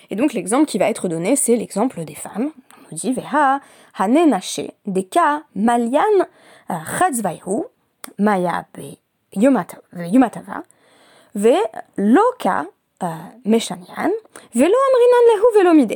Et 0.09 0.15
donc 0.15 0.33
l'exemple 0.33 0.65
qui 0.65 0.77
va 0.77 0.89
être 0.89 1.07
donné, 1.07 1.35
c'est 1.35 1.55
l'exemple 1.55 2.03
des 2.05 2.15
femmes. 2.15 2.51
On 2.79 2.91
nous 2.91 2.97
dit 2.97 3.11
Veha 3.11 3.59
hanenache 3.97 4.61
deka 4.85 5.41
malian 5.55 6.01
chatzvaihu 6.69 7.63
maya 8.17 8.65
be 8.73 8.97
yumatava 9.33 10.63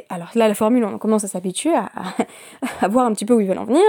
Alors 0.10 0.30
là, 0.36 0.48
la 0.48 0.54
formule, 0.54 0.86
on 0.86 1.00
commence 1.00 1.24
à 1.24 1.28
s'habituer 1.28 1.74
à, 1.76 2.88
voir 2.88 3.08
un 3.08 3.14
petit 3.14 3.26
peu 3.26 3.34
où 3.34 3.40
ils 3.40 3.48
veulent 3.48 3.58
en 3.58 3.66
venir. 3.66 3.82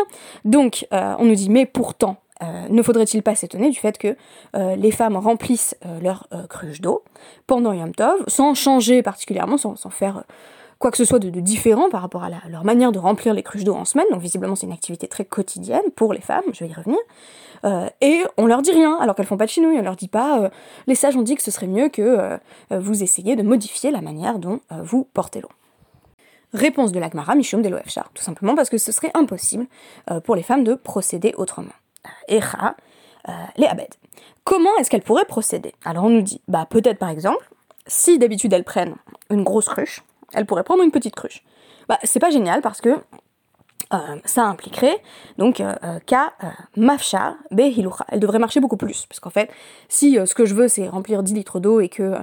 Donc, 0.46 0.86
euh, 0.92 1.14
on 1.18 1.26
nous 1.26 1.34
dit, 1.34 1.50
mais 1.50 1.66
pourtant, 1.66 2.16
euh, 2.42 2.68
ne 2.70 2.82
faudrait-il 2.82 3.22
pas 3.22 3.34
s'étonner 3.34 3.68
du 3.68 3.78
fait 3.78 3.98
que 3.98 4.16
les 4.54 4.90
femmes 4.90 5.16
remplissent 5.16 5.76
leur 6.00 6.26
cruche 6.48 6.80
d'eau 6.80 7.04
pendant 7.46 7.72
Yom 7.72 7.94
Tov, 7.94 8.24
sans 8.28 8.54
changer 8.54 9.02
particulièrement, 9.02 9.58
sans, 9.58 9.76
faire 9.90 10.24
quoi 10.78 10.90
que 10.90 10.96
ce 10.96 11.04
soit 11.04 11.20
de, 11.20 11.28
différent 11.40 11.90
par 11.90 12.00
rapport 12.02 12.24
à 12.24 12.30
leur 12.48 12.64
manière 12.64 12.92
de 12.92 12.98
remplir 12.98 13.34
les 13.34 13.42
cruches 13.42 13.64
d'eau 13.64 13.74
en 13.74 13.84
semaine. 13.84 14.06
Donc 14.10 14.20
visiblement 14.20 14.56
c'est 14.56 14.66
une 14.66 14.72
activité 14.72 15.06
très 15.06 15.24
quotidienne 15.24 15.84
pour 15.94 16.12
les 16.12 16.20
femmes, 16.20 16.42
je 16.52 16.64
vais 16.64 16.70
y 16.70 16.74
revenir. 16.74 16.98
Euh, 17.64 17.88
et 18.00 18.24
on 18.36 18.46
leur 18.46 18.62
dit 18.62 18.72
rien, 18.72 18.96
alors 18.98 19.14
qu'elles 19.14 19.26
font 19.26 19.36
pas 19.36 19.46
de 19.46 19.50
chinouille, 19.50 19.78
on 19.78 19.82
leur 19.82 19.96
dit 19.96 20.08
pas, 20.08 20.40
euh, 20.40 20.50
les 20.86 20.94
sages 20.94 21.16
ont 21.16 21.22
dit 21.22 21.36
que 21.36 21.42
ce 21.42 21.50
serait 21.50 21.66
mieux 21.66 21.88
que 21.88 22.02
euh, 22.02 22.38
vous 22.70 23.02
essayiez 23.02 23.36
de 23.36 23.42
modifier 23.42 23.90
la 23.90 24.00
manière 24.00 24.38
dont 24.38 24.60
vous 24.70 25.04
portez 25.04 25.40
l'eau. 25.40 25.50
Réponse 26.52 26.92
de 26.92 26.98
l'Agmara, 26.98 27.34
Mishum 27.34 27.62
de 27.62 27.70
tout 28.14 28.22
simplement 28.22 28.54
parce 28.54 28.68
que 28.68 28.76
ce 28.76 28.92
serait 28.92 29.10
impossible 29.14 29.66
pour 30.24 30.36
les 30.36 30.42
femmes 30.42 30.64
de 30.64 30.74
procéder 30.74 31.32
autrement. 31.38 31.72
Echa, 32.28 32.76
les 33.56 33.66
abed. 33.66 33.88
Comment 34.44 34.76
est-ce 34.78 34.90
qu'elles 34.90 35.02
pourraient 35.02 35.24
procéder? 35.24 35.72
Alors 35.84 36.04
on 36.04 36.10
nous 36.10 36.20
dit, 36.20 36.42
bah 36.48 36.66
peut-être 36.68 36.98
par 36.98 37.08
exemple, 37.08 37.48
si 37.86 38.18
d'habitude 38.18 38.52
elles 38.52 38.64
prennent 38.64 38.96
une 39.30 39.44
grosse 39.44 39.68
cruche, 39.68 40.02
elles 40.34 40.44
pourraient 40.44 40.64
prendre 40.64 40.82
une 40.82 40.90
petite 40.90 41.14
cruche. 41.14 41.42
Bah 41.88 41.98
c'est 42.02 42.20
pas 42.20 42.30
génial 42.30 42.60
parce 42.60 42.82
que 42.82 42.98
ça 44.24 44.44
impliquerait 44.44 44.98
donc 45.38 45.60
euh, 45.60 45.74
euh, 45.84 45.98
Ka 46.06 46.32
mafsha 46.76 47.36
be 47.50 47.60
Elle 48.08 48.20
devrait 48.20 48.38
marcher 48.38 48.60
beaucoup 48.60 48.76
plus, 48.76 49.06
parce 49.06 49.20
qu'en 49.20 49.30
fait, 49.30 49.50
si 49.88 50.18
ce 50.24 50.34
que 50.34 50.46
je 50.46 50.54
veux 50.54 50.68
c'est 50.68 50.88
remplir 50.88 51.22
10 51.22 51.34
litres 51.34 51.60
d'eau 51.60 51.80
et 51.80 51.88
que 51.88 52.14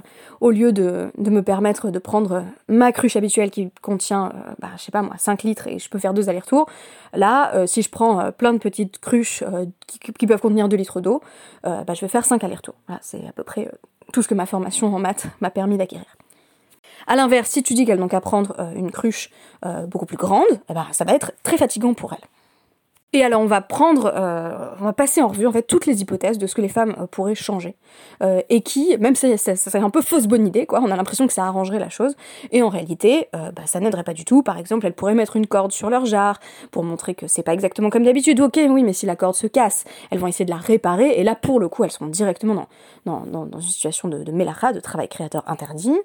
au 0.41 0.51
lieu 0.51 0.71
de, 0.71 1.11
me 1.17 1.41
permettre 1.41 1.91
de 1.91 1.99
prendre 1.99 2.43
ma 2.67 2.91
cruche 2.91 3.15
habituelle 3.15 3.51
qui 3.51 3.71
contient, 3.81 4.31
bah, 4.59 4.69
je 4.77 4.83
sais 4.83 4.91
pas 4.91 5.01
moi, 5.01 5.15
5 5.17 5.43
litres 5.43 5.67
et 5.67 5.79
je 5.79 5.89
peux 5.89 5.99
faire 5.99 6.13
deux 6.13 6.29
allers-retours, 6.29 6.67
là, 7.13 7.65
si 7.65 7.81
je 7.81 7.89
prends 7.89 8.31
plein 8.31 8.53
de 8.53 8.59
petites 8.59 8.99
cruches 8.99 9.43
qui, 9.87 10.27
peuvent 10.27 10.41
contenir 10.41 10.69
2 10.69 10.75
litres 10.75 11.01
d'eau, 11.01 11.21
bah, 11.63 11.93
je 11.93 12.01
vais 12.01 12.07
faire 12.09 12.25
5 12.25 12.43
allers-retours. 12.43 12.75
c'est 13.01 13.27
à 13.27 13.31
peu 13.31 13.43
près 13.43 13.69
tout 14.11 14.21
ce 14.21 14.27
que 14.27 14.33
ma 14.33 14.45
formation 14.45 14.93
en 14.93 14.99
maths 14.99 15.27
m'a 15.39 15.49
permis 15.49 15.77
d'acquérir. 15.77 16.18
A 17.07 17.15
l'inverse, 17.15 17.49
si 17.49 17.63
tu 17.63 17.73
dis 17.73 17.85
qu'elle 17.85 17.99
n'a 17.99 18.07
qu'à 18.07 18.21
prendre 18.21 18.55
euh, 18.59 18.71
une 18.75 18.91
cruche 18.91 19.29
euh, 19.65 19.85
beaucoup 19.85 20.05
plus 20.05 20.17
grande, 20.17 20.45
eh 20.69 20.73
ben, 20.73 20.85
ça 20.91 21.05
va 21.05 21.13
être 21.13 21.31
très 21.43 21.57
fatigant 21.57 21.93
pour 21.93 22.13
elle. 22.13 22.19
Et 23.11 23.23
alors 23.23 23.41
on 23.41 23.47
va 23.47 23.61
prendre, 23.61 24.11
euh, 24.13 24.69
on 24.79 24.83
va 24.83 24.93
passer 24.93 25.19
en 25.23 25.29
revue 25.29 25.47
en 25.47 25.51
fait 25.51 25.63
toutes 25.63 25.87
les 25.87 26.03
hypothèses 26.03 26.37
de 26.37 26.45
ce 26.45 26.53
que 26.53 26.61
les 26.61 26.69
femmes 26.69 27.07
pourraient 27.09 27.33
changer 27.33 27.75
et 28.49 28.61
qui, 28.61 28.95
même 28.99 29.15
si 29.15 29.35
ça, 29.39 29.55
serait 29.55 29.79
un 29.79 29.89
peu 29.89 30.03
fausse 30.03 30.27
bonne 30.27 30.45
idée, 30.45 30.67
quoi, 30.67 30.79
on 30.83 30.91
a 30.91 30.95
l'impression 30.95 31.25
que 31.25 31.33
ça 31.33 31.43
arrangerait 31.45 31.79
la 31.79 31.89
chose 31.89 32.15
et 32.51 32.61
en 32.61 32.69
réalité, 32.69 33.27
bah, 33.33 33.63
ça 33.65 33.79
n'aiderait 33.79 34.03
pas 34.03 34.13
du 34.13 34.25
tout. 34.25 34.43
Par 34.43 34.59
exemple, 34.59 34.85
elles 34.85 34.93
pourraient 34.93 35.15
mettre 35.15 35.37
une 35.37 35.47
corde 35.47 35.71
sur 35.71 35.89
leur 35.89 36.05
jarre 36.05 36.39
pour 36.69 36.83
montrer 36.83 37.15
que 37.15 37.25
c'est 37.25 37.41
pas 37.41 37.53
exactement 37.55 37.89
comme 37.89 38.03
d'habitude. 38.03 38.39
Ok, 38.41 38.59
oui, 38.69 38.83
mais 38.83 38.93
si 38.93 39.07
la 39.07 39.15
corde 39.15 39.33
se 39.33 39.47
casse, 39.47 39.85
elles 40.11 40.19
vont 40.19 40.27
essayer 40.27 40.45
de 40.45 40.51
la 40.51 40.57
réparer 40.57 41.19
et 41.19 41.23
là 41.23 41.33
pour 41.33 41.59
le 41.59 41.67
coup, 41.67 41.83
elles 41.83 41.91
sont 41.91 42.05
directement 42.05 42.67
dans, 43.05 43.21
dans, 43.25 43.45
dans, 43.47 43.59
une 43.59 43.67
situation 43.67 44.07
de, 44.07 44.23
de 44.23 44.31
de 44.31 44.79
travail 44.81 45.07
créateur 45.07 45.43
interdit. 45.47 45.97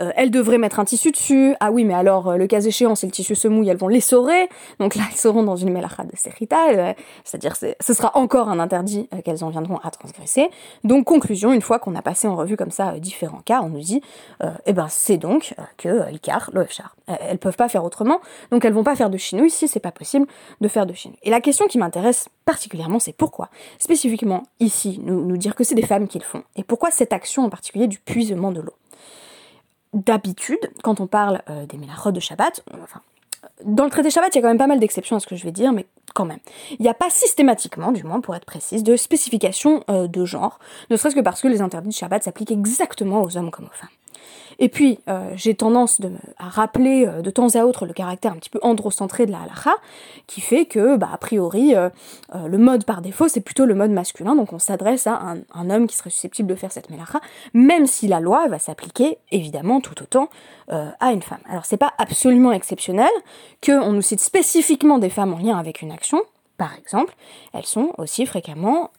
Euh, 0.00 0.12
elles 0.16 0.30
devraient 0.30 0.58
mettre 0.58 0.80
un 0.80 0.84
tissu 0.84 1.10
dessus. 1.10 1.54
Ah 1.60 1.70
oui, 1.70 1.84
mais 1.84 1.94
alors, 1.94 2.28
euh, 2.28 2.36
le 2.36 2.46
cas 2.46 2.60
échéant, 2.60 2.94
si 2.94 3.06
le 3.06 3.12
tissu 3.12 3.34
se 3.34 3.48
mouille, 3.48 3.68
elles 3.68 3.76
vont 3.76 3.88
l'essorer. 3.88 4.48
Donc 4.78 4.94
là, 4.94 5.04
elles 5.10 5.16
seront 5.16 5.42
dans 5.42 5.56
une 5.56 5.70
melacha 5.70 6.04
de 6.04 6.12
euh, 6.12 6.92
c'est-à-dire 7.24 7.56
ce 7.56 7.94
sera 7.94 8.16
encore 8.16 8.48
un 8.48 8.58
interdit 8.58 9.08
qu'elles 9.24 9.44
en 9.44 9.48
viendront 9.48 9.78
à 9.78 9.90
transgresser. 9.90 10.50
Donc 10.84 11.06
conclusion, 11.06 11.52
une 11.52 11.62
fois 11.62 11.78
qu'on 11.78 11.94
a 11.94 12.02
passé 12.02 12.28
en 12.28 12.36
revue 12.36 12.56
comme 12.56 12.70
ça 12.70 12.98
différents 12.98 13.40
cas, 13.40 13.60
on 13.62 13.68
nous 13.68 13.80
dit, 13.80 14.02
eh 14.66 14.72
ben 14.72 14.86
c'est 14.88 15.16
donc 15.16 15.54
que 15.78 16.10
l'Icar, 16.10 16.50
l'OFCHAR, 16.52 16.96
elles 17.06 17.38
peuvent 17.38 17.56
pas 17.56 17.68
faire 17.68 17.84
autrement, 17.84 18.20
donc 18.50 18.64
elles 18.64 18.72
vont 18.72 18.84
pas 18.84 18.96
faire 18.96 19.10
de 19.10 19.16
chinouille 19.16 19.50
si 19.50 19.68
c'est 19.68 19.80
pas 19.80 19.92
possible 19.92 20.26
de 20.60 20.68
faire 20.68 20.86
de 20.86 20.92
chinouille. 20.92 21.18
Et 21.22 21.30
la 21.30 21.40
question 21.40 21.66
qui 21.66 21.78
m'intéresse 21.78 22.28
particulièrement, 22.44 22.98
c'est 22.98 23.16
pourquoi, 23.16 23.48
spécifiquement 23.78 24.44
ici, 24.60 25.00
nous 25.02 25.36
dire 25.36 25.54
que 25.54 25.64
c'est 25.64 25.74
des 25.74 25.86
femmes 25.86 26.08
qui 26.08 26.18
le 26.18 26.24
font, 26.24 26.42
et 26.56 26.64
pourquoi 26.64 26.90
cette 26.90 27.12
action 27.12 27.44
en 27.44 27.50
particulier 27.50 27.86
du 27.86 27.98
puisement 27.98 28.52
de 28.52 28.60
l'eau? 28.60 28.74
D'habitude, 29.96 30.70
quand 30.82 31.00
on 31.00 31.06
parle 31.06 31.42
euh, 31.50 31.66
des 31.66 31.78
mélachot 31.78 32.12
de 32.12 32.20
Shabbat, 32.20 32.62
enfin, 32.82 33.00
dans 33.64 33.84
le 33.84 33.90
traité 33.90 34.10
Shabbat, 34.10 34.34
il 34.34 34.38
y 34.38 34.38
a 34.38 34.42
quand 34.42 34.48
même 34.48 34.58
pas 34.58 34.66
mal 34.66 34.78
d'exceptions 34.78 35.16
à 35.16 35.20
ce 35.20 35.26
que 35.26 35.36
je 35.36 35.44
vais 35.44 35.52
dire, 35.52 35.72
mais 35.72 35.86
quand 36.14 36.24
même. 36.24 36.38
Il 36.78 36.82
n'y 36.82 36.88
a 36.88 36.94
pas 36.94 37.10
systématiquement, 37.10 37.92
du 37.92 38.04
moins 38.04 38.20
pour 38.20 38.34
être 38.34 38.44
précise, 38.44 38.82
de 38.82 38.96
spécification 38.96 39.82
euh, 39.90 40.06
de 40.06 40.24
genre, 40.24 40.58
ne 40.90 40.96
serait-ce 40.96 41.14
que 41.14 41.20
parce 41.20 41.40
que 41.40 41.48
les 41.48 41.62
interdits 41.62 41.88
de 41.88 41.94
Shabbat 41.94 42.22
s'appliquent 42.22 42.52
exactement 42.52 43.22
aux 43.22 43.36
hommes 43.36 43.50
comme 43.50 43.66
aux 43.66 43.76
femmes. 43.76 43.88
Et 44.58 44.68
puis, 44.68 44.98
euh, 45.08 45.30
j'ai 45.34 45.54
tendance 45.54 46.00
à 46.38 46.48
rappeler 46.48 47.06
euh, 47.06 47.20
de 47.20 47.30
temps 47.30 47.54
à 47.54 47.64
autre 47.64 47.84
le 47.86 47.92
caractère 47.92 48.32
un 48.32 48.36
petit 48.36 48.50
peu 48.50 48.58
androcentré 48.62 49.26
de 49.26 49.32
la 49.32 49.40
halakha, 49.42 49.74
qui 50.26 50.40
fait 50.40 50.64
que, 50.64 50.96
bah, 50.96 51.10
a 51.12 51.18
priori, 51.18 51.74
euh, 51.74 51.90
le 52.32 52.58
mode 52.58 52.84
par 52.84 53.02
défaut, 53.02 53.28
c'est 53.28 53.40
plutôt 53.40 53.66
le 53.66 53.74
mode 53.74 53.90
masculin, 53.90 54.34
donc 54.34 54.52
on 54.52 54.58
s'adresse 54.58 55.06
à 55.06 55.34
un, 55.52 55.70
homme 55.70 55.86
qui 55.86 55.96
serait 55.96 56.10
susceptible 56.10 56.48
de 56.48 56.54
faire 56.54 56.72
cette 56.72 56.90
melacha, 56.90 57.20
même 57.52 57.86
si 57.86 58.08
la 58.08 58.20
loi 58.20 58.46
va 58.48 58.58
s'appliquer, 58.58 59.18
évidemment, 59.30 59.80
tout 59.80 60.00
autant 60.02 60.28
à 60.68 61.12
une 61.12 61.22
femme. 61.22 61.40
Alors, 61.48 61.64
c'est 61.64 61.76
pas 61.76 61.92
absolument 61.98 62.52
exceptionnel 62.52 63.10
qu'on 63.64 63.92
nous 63.92 64.02
cite 64.02 64.20
spécifiquement 64.20 64.98
des 64.98 65.10
femmes 65.10 65.34
en 65.34 65.38
lien 65.38 65.58
avec 65.58 65.82
une 65.82 65.92
action, 65.92 66.22
par 66.56 66.74
exemple, 66.76 67.14
elles 67.52 67.66
sont 67.66 67.92
aussi 67.98 68.26
fréquemment 68.26 68.90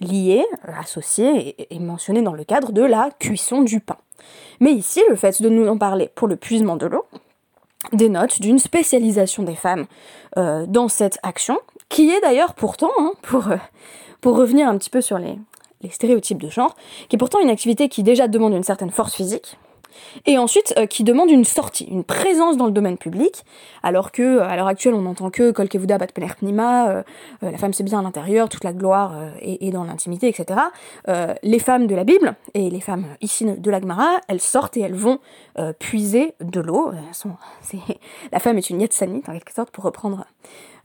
liées, 0.00 0.46
associées 0.62 1.56
et, 1.72 1.78
mentionnées 1.78 2.22
dans 2.22 2.32
le 2.32 2.44
cadre 2.44 2.72
de 2.72 2.82
la 2.82 3.10
cuisson 3.18 3.62
du 3.62 3.80
pain. 3.80 3.98
Mais 4.60 4.72
ici, 4.72 5.02
le 5.08 5.16
fait 5.16 5.40
de 5.42 5.48
nous 5.48 5.66
en 5.68 5.78
parler 5.78 6.10
pour 6.14 6.28
le 6.28 6.36
puisement 6.36 6.76
de 6.76 6.86
l'eau 6.86 7.06
dénote 7.92 8.40
d'une 8.40 8.58
spécialisation 8.58 9.42
des 9.42 9.54
femmes 9.54 9.86
euh, 10.36 10.66
dans 10.66 10.88
cette 10.88 11.18
action, 11.22 11.58
qui 11.88 12.10
est 12.10 12.20
d'ailleurs 12.20 12.54
pourtant, 12.54 12.90
hein, 12.98 13.12
pour, 13.22 13.48
euh, 13.48 13.56
pour 14.20 14.36
revenir 14.36 14.68
un 14.68 14.76
petit 14.76 14.90
peu 14.90 15.00
sur 15.00 15.18
les 15.18 15.38
stéréotypes 15.90 16.42
de 16.42 16.50
genre, 16.50 16.76
qui 17.08 17.16
est 17.16 17.18
pourtant 17.18 17.40
une 17.40 17.48
activité 17.48 17.88
qui 17.88 18.02
déjà 18.02 18.28
demande 18.28 18.52
une 18.52 18.62
certaine 18.62 18.90
force 18.90 19.14
physique, 19.14 19.56
et 20.26 20.38
ensuite 20.38 20.74
euh, 20.76 20.86
qui 20.86 21.04
demande 21.04 21.30
une 21.30 21.44
sortie, 21.44 21.84
une 21.84 22.04
présence 22.04 22.56
dans 22.56 22.66
le 22.66 22.72
domaine 22.72 22.98
public, 22.98 23.44
alors 23.82 24.12
que 24.12 24.40
à 24.40 24.56
l'heure 24.56 24.66
actuelle 24.66 24.94
on 24.94 25.02
n'entend 25.02 25.30
que 25.30 25.50
Kol 25.50 25.68
Kevuda 25.68 25.98
Bat 25.98 26.08
Penerpnima, 26.08 26.88
euh, 26.88 27.02
euh, 27.42 27.50
la 27.50 27.58
femme 27.58 27.72
c'est 27.72 27.84
bien 27.84 28.00
à 28.00 28.02
l'intérieur, 28.02 28.48
toute 28.48 28.64
la 28.64 28.72
gloire 28.72 29.14
est, 29.40 29.70
dans 29.70 29.84
l'intimité, 29.84 30.28
etc. 30.28 30.60
les 31.42 31.58
femmes 31.58 31.86
de 31.86 31.94
la 31.94 32.04
Bible 32.04 32.34
et 32.54 32.70
les 32.70 32.80
femmes 32.80 33.04
ici 33.20 33.44
de 33.44 33.70
l'Agmara, 33.70 34.20
elles 34.28 34.40
sortent 34.40 34.76
et 34.76 34.80
elles 34.80 34.94
vont 34.94 35.18
puiser 35.78 36.34
de 36.40 36.60
l'eau. 36.60 36.92
la 38.32 38.38
femme 38.38 38.58
est 38.58 38.70
une 38.70 38.80
yetsanite 38.80 39.28
en 39.28 39.32
quelque 39.32 39.52
sorte 39.52 39.70
pour 39.70 39.84
reprendre 39.84 40.24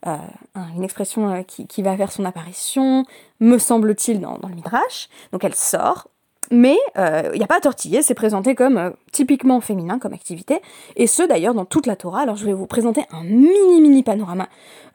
une 0.05 0.83
expression 0.83 1.43
qui, 1.43 1.81
va 1.81 1.97
faire 1.97 2.11
son 2.11 2.25
apparition, 2.25 3.05
me 3.39 3.57
semble-t-il, 3.57 4.19
dans, 4.19 4.37
dans, 4.37 4.47
le 4.47 4.55
Midrash. 4.55 5.09
Donc 5.31 5.43
elle 5.43 5.55
sort, 5.55 6.07
mais 6.51 6.77
il 6.95 7.01
euh, 7.01 7.35
n'y 7.35 7.43
a 7.43 7.47
pas 7.47 7.57
à 7.57 7.61
tortiller, 7.61 8.01
c'est 8.01 8.13
présenté 8.13 8.55
comme 8.55 8.77
euh, 8.77 8.89
typiquement 9.11 9.61
féminin 9.61 9.99
comme 9.99 10.13
activité, 10.13 10.61
et 10.95 11.07
ce 11.07 11.23
d'ailleurs 11.23 11.53
dans 11.53 11.65
toute 11.65 11.87
la 11.87 11.95
Torah. 11.95 12.21
Alors 12.21 12.35
je 12.35 12.45
vais 12.45 12.53
vous 12.53 12.67
présenter 12.67 13.03
un 13.11 13.23
mini 13.23 13.81
mini 13.81 14.03
panorama 14.03 14.47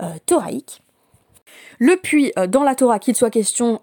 euh, 0.02 0.06
thoraïque. 0.26 0.82
Le 1.78 1.96
puits 1.96 2.30
dans 2.50 2.62
la 2.62 2.74
Torah, 2.74 2.98
qu'il 2.98 3.16
soit 3.16 3.30
question 3.30 3.80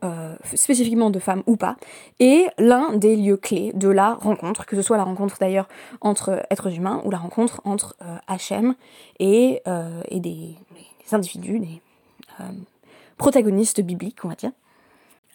spécifiquement 0.53 1.09
de 1.09 1.17
femmes 1.17 1.41
ou 1.47 1.57
pas, 1.57 1.77
est 2.19 2.45
l'un 2.59 2.93
des 2.93 3.15
lieux 3.15 3.37
clés 3.37 3.71
de 3.73 3.89
la 3.89 4.13
rencontre, 4.13 4.67
que 4.67 4.75
ce 4.75 4.83
soit 4.83 4.97
la 4.97 5.03
rencontre 5.03 5.37
d'ailleurs 5.39 5.67
entre 5.99 6.45
êtres 6.51 6.71
humains 6.71 7.01
ou 7.05 7.11
la 7.11 7.17
rencontre 7.17 7.59
entre 7.65 7.97
Hachem 8.27 8.75
et, 9.19 9.63
et 10.09 10.19
des, 10.19 10.55
des, 10.75 11.15
individus, 11.15 11.59
des 11.59 11.81
protagonistes 13.17 13.81
bibliques, 13.81 14.23
on 14.23 14.29
va 14.29 14.35
dire. 14.35 14.51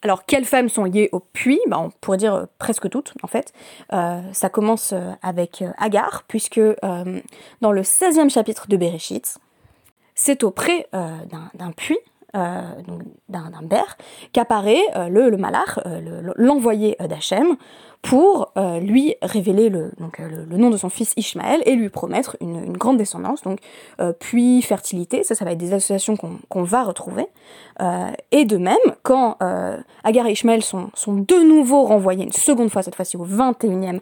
Alors, 0.02 0.24
quelles 0.26 0.44
femmes 0.44 0.68
sont 0.68 0.84
liées 0.84 1.08
au 1.12 1.20
puits? 1.20 1.60
Bah, 1.68 1.78
On 1.78 1.90
pourrait 1.90 2.18
dire 2.18 2.34
euh, 2.34 2.44
presque 2.58 2.90
toutes, 2.90 3.14
en 3.22 3.28
fait. 3.28 3.52
Euh, 3.92 4.20
ça 4.32 4.48
commence 4.48 4.92
euh, 4.92 5.12
avec 5.22 5.64
Agar, 5.78 6.24
puisque 6.26 6.60
dans 7.60 7.72
le 7.72 7.82
16e 7.82 8.28
chapitre 8.28 8.66
de 8.68 8.76
Bereshit, 8.76 9.38
c'est 10.14 10.42
auprès 10.42 10.88
d'un 10.92 11.72
puits, 11.72 11.98
d'un 12.34 13.62
ber, 13.62 13.96
qu'apparaît 14.32 14.82
le, 15.08 15.30
le 15.30 15.36
Malach, 15.36 15.78
l'envoyé 16.36 16.96
d'Hachem, 17.00 17.56
pour 18.02 18.50
euh, 18.56 18.80
lui 18.80 19.14
révéler 19.22 19.70
euh, 19.70 19.90
le, 20.18 20.56
nom 20.56 20.70
de 20.70 20.76
son 20.76 20.88
fils 20.88 21.14
Ishmaël 21.16 21.62
et 21.66 21.76
lui 21.76 21.88
promettre 21.88 22.36
une, 22.40 22.72
grande 22.72 22.98
descendance, 22.98 23.42
donc 23.42 23.60
euh, 24.00 24.12
puis 24.18 24.60
fertilité, 24.60 25.22
ça 25.22 25.36
ça 25.36 25.44
va 25.44 25.52
être 25.52 25.58
des 25.58 25.72
associations 25.72 26.16
qu'on 26.16 26.62
va 26.62 26.82
retrouver. 26.82 27.26
et 28.32 28.44
de 28.44 28.56
même, 28.56 28.76
quand 29.02 29.38
Agar 30.04 30.26
et 30.26 30.32
Ishmaël 30.32 30.62
sont, 30.62 30.90
de 31.06 31.42
nouveau 31.42 31.84
renvoyés 31.84 32.24
une 32.24 32.32
seconde 32.32 32.70
fois, 32.70 32.82
cette 32.82 32.94
fois-ci 32.94 33.16
au 33.16 33.26
21e 33.26 34.00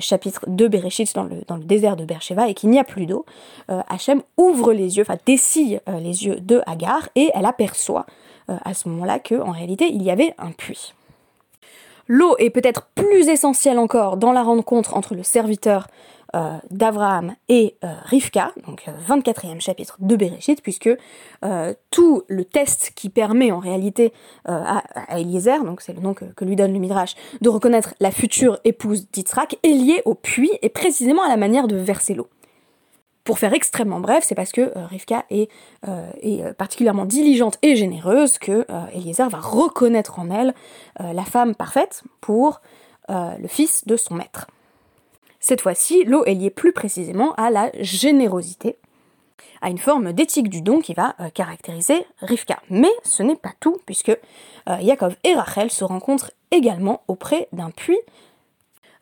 chapitre 0.00 0.44
de 0.46 0.66
Bereshit 0.68 1.14
dans 1.14 1.24
le, 1.24 1.42
dans 1.46 1.56
le 1.56 1.64
désert 1.64 1.96
de 1.96 2.04
Beersheba 2.04 2.48
et 2.48 2.54
qu'il 2.54 2.70
n'y 2.70 2.78
a 2.78 2.84
plus 2.84 3.06
d'eau, 3.06 3.24
Hachem 3.68 4.22
ouvre 4.36 4.72
les 4.72 4.96
yeux, 4.96 5.02
enfin 5.02 5.18
dessille 5.26 5.80
les 5.86 6.26
yeux 6.26 6.36
de 6.36 6.62
Agar 6.66 7.08
et 7.14 7.30
elle 7.34 7.46
aperçoit 7.46 8.06
à 8.48 8.74
ce 8.74 8.88
moment-là 8.88 9.18
qu'en 9.18 9.52
réalité 9.52 9.88
il 9.88 10.02
y 10.02 10.10
avait 10.10 10.34
un 10.38 10.52
puits. 10.52 10.94
L'eau 12.08 12.36
est 12.38 12.50
peut-être 12.50 12.88
plus 12.94 13.28
essentielle 13.28 13.78
encore 13.78 14.16
dans 14.16 14.32
la 14.32 14.42
rencontre 14.42 14.94
entre 14.94 15.14
le 15.14 15.22
serviteur 15.22 15.88
euh, 16.34 16.58
d'Abraham 16.70 17.34
et 17.48 17.76
euh, 17.84 17.94
Rivka, 18.04 18.52
donc 18.66 18.84
24e 19.08 19.56
euh, 19.56 19.60
chapitre 19.60 19.96
de 20.00 20.16
Bereshit, 20.16 20.60
puisque 20.60 20.90
tout 21.90 22.24
le 22.28 22.44
test 22.44 22.92
qui 22.94 23.08
permet 23.08 23.52
en 23.52 23.58
réalité 23.58 24.12
à, 24.44 24.82
Eliezer, 25.16 25.64
donc 25.64 25.80
c'est 25.80 25.92
le 25.92 26.00
nom 26.00 26.14
que, 26.14 26.44
lui 26.44 26.56
donne 26.56 26.72
le 26.72 26.78
Midrash, 26.78 27.14
de 27.40 27.48
reconnaître 27.48 27.94
la 28.00 28.10
future 28.10 28.58
épouse 28.64 29.08
d'Yitzhak, 29.12 29.56
est 29.62 29.68
lié 29.68 30.02
au 30.04 30.14
puits 30.14 30.50
et 30.62 30.68
précisément 30.68 31.22
à 31.22 31.28
la 31.28 31.36
manière 31.36 31.68
de 31.68 31.76
verser 31.76 32.14
l'eau. 32.14 32.28
Pour 33.26 33.40
faire 33.40 33.54
extrêmement 33.54 33.98
bref, 33.98 34.22
c'est 34.24 34.36
parce 34.36 34.52
que 34.52 34.60
euh, 34.60 34.86
Rivka 34.86 35.24
est, 35.30 35.50
euh, 35.88 36.08
euh, 36.24 36.54
particulièrement 36.54 37.04
diligente 37.04 37.58
et 37.60 37.74
généreuse 37.74 38.38
que 38.38 38.64
Eliezer 38.94 39.28
va 39.28 39.40
reconnaître 39.40 40.20
en 40.20 40.30
elle 40.30 40.54
la 41.00 41.24
femme 41.24 41.56
parfaite 41.56 42.04
pour 42.20 42.60
le 43.08 43.48
fils 43.48 43.84
de 43.86 43.96
son 43.96 44.14
maître. 44.14 44.46
Cette 45.40 45.60
fois-ci, 45.60 46.04
l'eau 46.04 46.24
est 46.24 46.34
liée 46.34 46.50
plus 46.50 46.72
précisément 46.72 47.34
à 47.34 47.50
la 47.50 47.70
générosité, 47.80 48.76
à 49.60 49.70
une 49.70 49.78
forme 49.78 50.12
d'éthique 50.12 50.48
du 50.48 50.62
don 50.62 50.80
qui 50.80 50.94
va 50.94 51.14
caractériser 51.34 52.06
Rivka. 52.20 52.60
Mais 52.70 52.90
ce 53.02 53.22
n'est 53.22 53.36
pas 53.36 53.52
tout, 53.58 53.78
puisque 53.86 54.16
Yaakov 54.68 55.16
et 55.24 55.34
Rachel 55.34 55.70
se 55.70 55.84
rencontrent 55.84 56.30
également 56.52 57.02
auprès 57.08 57.48
d'un 57.52 57.70
puits 57.70 57.98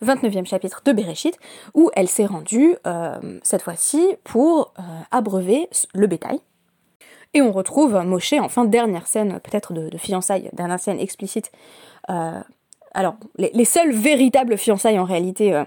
29e 0.02 0.46
chapitre 0.46 0.82
de 0.84 0.92
Bereshit, 0.92 1.38
où 1.74 1.90
elle 1.94 2.08
s'est 2.08 2.26
rendue, 2.26 2.76
euh, 2.86 3.38
cette 3.42 3.62
fois-ci, 3.62 4.16
pour 4.24 4.72
euh, 4.78 4.82
abreuver 5.10 5.68
le 5.94 6.06
bétail. 6.06 6.40
Et 7.32 7.42
on 7.42 7.52
retrouve 7.52 7.94
Moshe 8.04 8.34
en 8.34 8.48
fin 8.48 8.64
dernière 8.64 9.06
scène, 9.06 9.40
peut-être 9.42 9.72
de, 9.72 9.96
fiançailles, 9.98 10.50
dernière 10.52 10.78
scène 10.78 11.00
explicite. 11.00 11.50
Euh, 12.10 12.40
alors, 12.92 13.16
les, 13.36 13.64
seules 13.64 13.92
véritables 13.92 14.56
fiançailles 14.56 15.00
en 15.00 15.04
réalité 15.04 15.60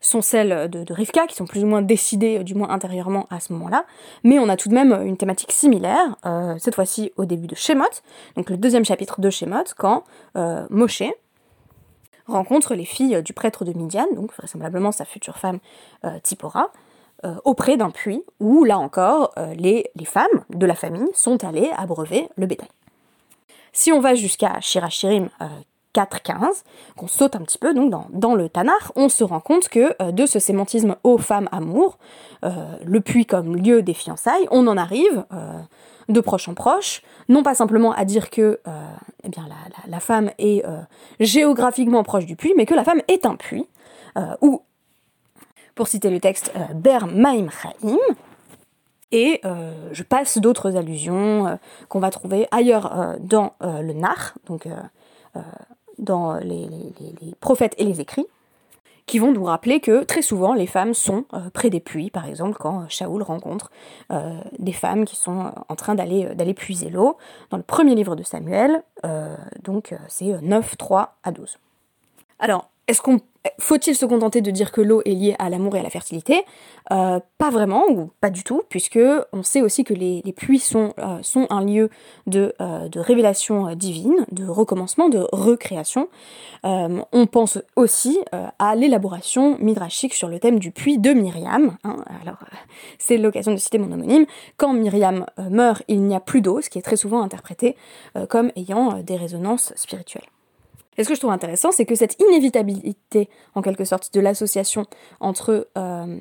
sont 0.00 0.20
celles 0.20 0.70
de, 0.70 0.84
de, 0.84 0.94
Rivka, 0.94 1.26
qui 1.26 1.34
sont 1.34 1.46
plus 1.46 1.64
ou 1.64 1.66
moins 1.66 1.82
décidées, 1.82 2.44
du 2.44 2.54
moins 2.54 2.70
intérieurement, 2.70 3.26
à 3.30 3.40
ce 3.40 3.52
moment-là. 3.52 3.84
Mais 4.22 4.38
on 4.38 4.48
a 4.48 4.56
tout 4.56 4.68
de 4.68 4.74
même 4.74 4.92
une 5.04 5.16
thématique 5.16 5.50
similaire, 5.50 6.16
cette 6.60 6.76
fois-ci 6.76 7.10
au 7.16 7.24
début 7.24 7.48
de 7.48 7.56
Shemot, 7.56 7.82
donc 8.36 8.48
le 8.48 8.56
deuxième 8.56 8.84
chapitre 8.84 9.20
de 9.20 9.28
Shemot, 9.28 9.74
quand 9.76 10.04
Moshe, 10.70 11.02
rencontre 12.26 12.74
les 12.74 12.84
filles 12.84 13.22
du 13.22 13.32
prêtre 13.32 13.64
de 13.64 13.72
Midian, 13.72 14.06
donc 14.14 14.32
vraisemblablement 14.34 14.92
sa 14.92 15.04
future 15.04 15.38
femme 15.38 15.58
euh, 16.04 16.18
Tipora, 16.22 16.70
euh, 17.24 17.34
auprès 17.44 17.76
d'un 17.76 17.90
puits 17.90 18.24
où, 18.40 18.64
là 18.64 18.78
encore, 18.78 19.32
euh, 19.38 19.54
les, 19.54 19.90
femmes 20.04 20.44
de 20.50 20.66
la 20.66 20.74
famille 20.74 21.08
sont 21.14 21.44
allées 21.44 21.70
abreuver 21.76 22.28
le 22.36 22.46
bétail. 22.46 22.68
Si 23.72 23.92
on 23.92 24.00
va 24.00 24.14
jusqu'à 24.14 24.60
Shirachirim 24.60 25.30
4.15, 25.94 26.62
qu'on 26.96 27.06
saute 27.06 27.36
un 27.36 27.40
petit 27.40 27.56
peu 27.56 27.72
donc 27.72 27.90
dans, 28.10 28.34
le 28.34 28.48
Tanar, 28.50 28.92
on 28.96 29.08
se 29.08 29.24
rend 29.24 29.40
compte 29.40 29.68
que 29.70 30.10
de 30.10 30.26
ce 30.26 30.38
sémantisme 30.38 30.96
aux 31.04 31.16
femmes 31.16 31.48
amour, 31.52 31.96
le 32.42 33.00
puits 33.00 33.24
comme 33.24 33.56
lieu 33.56 33.80
des 33.80 33.94
fiançailles, 33.94 34.46
on 34.50 34.66
en 34.66 34.76
arrive 34.76 35.24
de 36.12 36.20
proche 36.20 36.48
en 36.48 36.54
proche, 36.54 37.02
non 37.28 37.42
pas 37.42 37.54
simplement 37.54 37.92
à 37.92 38.04
dire 38.04 38.30
que 38.30 38.60
euh, 38.66 38.86
eh 39.24 39.30
la, 39.88 40.00
femme 40.00 40.30
est 40.38 40.64
euh, 40.64 40.80
géographiquement 41.20 42.02
proche 42.02 42.26
du 42.26 42.36
puits, 42.36 42.54
mais 42.56 42.66
que 42.66 42.74
la 42.74 42.84
femme 42.84 43.00
est 43.08 43.26
un 43.26 43.36
puits, 43.36 43.66
euh, 44.16 44.34
ou, 44.40 44.62
pour 45.74 45.88
citer 45.88 46.10
le 46.10 46.20
texte, 46.20 46.52
Ber 46.74 47.06
Maim 47.06 47.48
Chaim, 47.50 47.96
et 49.10 49.42
je 49.92 50.02
passe 50.02 50.38
d'autres 50.38 50.76
allusions 50.76 51.58
qu'on 51.88 51.98
va 51.98 52.10
trouver 52.10 52.46
ailleurs 52.50 53.16
dans 53.20 53.52
le 53.60 53.92
Nar, 53.92 54.34
donc 54.46 54.66
dans 55.98 56.36
les, 56.36 56.68
prophètes 57.40 57.74
et 57.78 57.84
les 57.84 58.00
écrits, 58.00 58.26
qui 59.06 59.18
vont 59.18 59.32
nous 59.32 59.44
rappeler 59.44 59.80
que 59.80 60.04
très 60.04 60.22
souvent 60.22 60.54
les 60.54 60.66
femmes 60.66 60.94
sont 60.94 61.24
euh, 61.34 61.50
près 61.52 61.70
des 61.70 61.80
puits, 61.80 62.10
par 62.10 62.26
exemple 62.26 62.56
quand 62.58 62.88
Shaoul 62.88 63.22
rencontre 63.22 63.70
euh, 64.10 64.38
des 64.58 64.72
femmes 64.72 65.04
qui 65.04 65.16
sont 65.16 65.46
euh, 65.46 65.50
en 65.68 65.76
train 65.76 65.94
d'aller 65.94 66.34
d'aller 66.34 66.54
puiser 66.54 66.90
l'eau. 66.90 67.16
Dans 67.50 67.56
le 67.56 67.62
premier 67.62 67.94
livre 67.94 68.16
de 68.16 68.22
Samuel, 68.22 68.82
donc 69.62 69.94
c'est 70.08 70.40
9, 70.40 70.76
3 70.76 71.16
à 71.24 71.32
12. 71.32 71.58
Alors, 72.38 72.70
est-ce 72.92 73.00
qu'on 73.00 73.20
faut-il 73.58 73.96
se 73.96 74.04
contenter 74.04 74.42
de 74.42 74.50
dire 74.50 74.70
que 74.70 74.82
l'eau 74.82 75.00
est 75.06 75.14
liée 75.14 75.34
à 75.38 75.48
l'amour 75.48 75.74
et 75.76 75.80
à 75.80 75.82
la 75.82 75.88
fertilité? 75.88 76.44
Euh, 76.92 77.20
Pas 77.38 77.48
vraiment, 77.48 77.84
ou 77.88 78.10
pas 78.20 78.28
du 78.28 78.44
tout, 78.44 78.62
puisque 78.68 79.00
on 79.32 79.42
sait 79.42 79.62
aussi 79.62 79.82
que 79.82 79.94
les, 79.94 80.22
puits 80.36 80.58
sont, 80.58 80.92
euh, 80.98 81.18
sont, 81.22 81.46
un 81.48 81.64
lieu 81.64 81.88
de, 82.26 82.54
euh, 82.60 82.88
révélation 82.94 83.74
divine, 83.74 84.26
de 84.30 84.46
recommencement, 84.46 85.08
de 85.08 85.26
recréation. 85.32 86.08
on 86.64 87.26
pense 87.26 87.58
aussi 87.76 88.18
à 88.58 88.76
l'élaboration 88.76 89.56
midrashique 89.58 90.12
sur 90.12 90.28
le 90.28 90.38
thème 90.38 90.58
du 90.58 90.70
puits 90.70 90.98
de 90.98 91.14
Myriam. 91.14 91.78
Hein. 91.84 91.96
alors, 92.22 92.40
c'est 92.98 93.16
l'occasion 93.16 93.52
de 93.52 93.56
citer 93.56 93.78
mon 93.78 93.90
homonyme. 93.90 94.26
Quand 94.58 94.74
Myriam 94.74 95.24
meurt, 95.38 95.82
il 95.88 96.02
n'y 96.02 96.14
a 96.14 96.20
plus 96.20 96.42
d'eau, 96.42 96.60
ce 96.60 96.68
qui 96.68 96.78
est 96.78 96.82
très 96.82 96.96
souvent 96.96 97.22
interprété 97.22 97.74
comme 98.28 98.52
ayant 98.54 99.02
des 99.02 99.16
résonances 99.16 99.72
spirituelles. 99.76 100.28
Et 100.96 101.04
ce 101.04 101.08
que 101.08 101.14
je 101.14 101.20
trouve 101.20 101.32
intéressant, 101.32 101.72
c'est 101.72 101.86
que 101.86 101.94
cette 101.94 102.20
inévitabilité, 102.20 103.28
en 103.54 103.62
quelque 103.62 103.84
sorte, 103.84 104.12
de 104.14 104.20
l'association 104.20 104.86
entre 105.20 105.68
euh, 105.78 106.20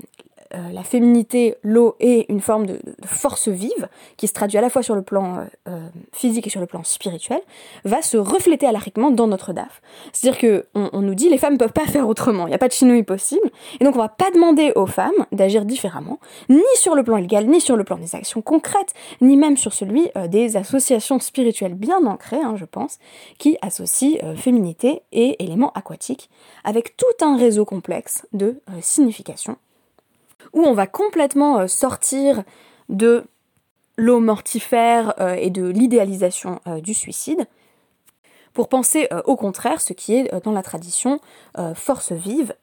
euh, 0.53 0.71
la 0.71 0.83
féminité, 0.83 1.55
l'eau 1.63 1.95
est 1.99 2.25
une 2.29 2.41
forme 2.41 2.65
de, 2.65 2.79
force 3.05 3.47
vive, 3.47 3.87
qui 4.17 4.27
se 4.27 4.33
traduit 4.33 4.57
à 4.57 4.61
la 4.61 4.69
fois 4.69 4.83
sur 4.83 4.95
le 4.95 5.01
plan 5.01 5.37
euh, 5.37 5.43
euh, 5.69 5.87
physique 6.11 6.47
et 6.47 6.49
sur 6.49 6.59
le 6.59 6.65
plan 6.65 6.83
spirituel, 6.83 7.41
va 7.85 8.01
se 8.01 8.17
refléter 8.17 8.65
alariquement 8.65 9.11
dans 9.11 9.27
notre 9.27 9.53
DAF. 9.53 9.81
C'est-à-dire 10.11 10.39
que 10.39 10.65
on, 10.73 11.01
nous 11.01 11.15
dit 11.15 11.29
les 11.29 11.37
femmes 11.37 11.53
ne 11.53 11.57
peuvent 11.57 11.73
pas 11.73 11.85
faire 11.85 12.07
autrement, 12.07 12.47
il 12.47 12.49
n'y 12.49 12.55
a 12.55 12.59
pas 12.59 12.67
de 12.67 12.73
chinouille 12.73 13.03
possible, 13.03 13.49
et 13.79 13.83
donc 13.83 13.95
on 13.95 13.99
va 13.99 14.09
pas 14.09 14.29
demander 14.31 14.71
aux 14.75 14.85
femmes 14.85 15.11
d'agir 15.31 15.65
différemment, 15.65 16.19
ni 16.49 16.61
sur 16.75 16.95
le 16.95 17.03
plan 17.03 17.17
légal, 17.17 17.47
ni 17.47 17.61
sur 17.61 17.77
le 17.77 17.83
plan 17.83 17.97
des 17.97 18.15
actions 18.15 18.41
concrètes, 18.41 18.93
ni 19.21 19.37
même 19.37 19.57
sur 19.57 19.73
celui 19.73 20.09
des 20.29 20.57
associations 20.57 21.19
spirituelles 21.19 21.73
bien 21.73 22.05
ancrées, 22.05 22.41
hein, 22.41 22.55
je 22.55 22.65
pense, 22.65 22.97
qui 23.37 23.57
associent 23.61 24.35
féminité 24.35 25.01
et 25.11 25.41
éléments 25.43 25.71
aquatiques, 25.73 26.29
avec 26.63 26.97
tout 26.97 27.25
un 27.25 27.37
réseau 27.37 27.65
complexe 27.65 28.25
de 28.33 28.61
significations 28.81 29.57
où 30.53 30.63
on 30.63 30.73
va 30.73 30.87
complètement 30.87 31.59
euh, 31.59 31.67
sortir 31.67 32.43
de 32.89 33.23
l'eau 33.97 34.19
mortifère 34.19 35.13
euh, 35.19 35.33
et 35.33 35.49
de 35.49 35.65
l'idéalisation 35.65 36.59
euh, 36.67 36.81
du 36.81 36.93
suicide, 36.93 37.45
pour 38.53 38.67
penser 38.67 39.07
au 39.23 39.37
contraire 39.37 39.79
ce 39.79 39.93
qui 39.93 40.13
est 40.13 40.29
dans 40.43 40.51
la 40.51 40.61
tradition 40.61 41.21
force 41.73 42.11
vive, 42.11 42.53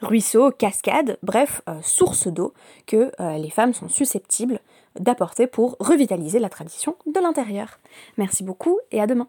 ruisseau, 0.00 0.50
cascade, 0.50 1.18
bref, 1.22 1.60
source 1.82 2.28
d'eau 2.28 2.54
que 2.86 3.12
les 3.36 3.50
femmes 3.50 3.74
sont 3.74 3.90
susceptibles 3.90 4.58
d'apporter 4.98 5.46
pour 5.46 5.76
revitaliser 5.80 6.38
la 6.38 6.48
tradition 6.48 6.96
de 7.04 7.20
l'intérieur. 7.20 7.78
Merci 8.16 8.42
beaucoup 8.42 8.78
et 8.90 9.02
à 9.02 9.06
demain. 9.06 9.28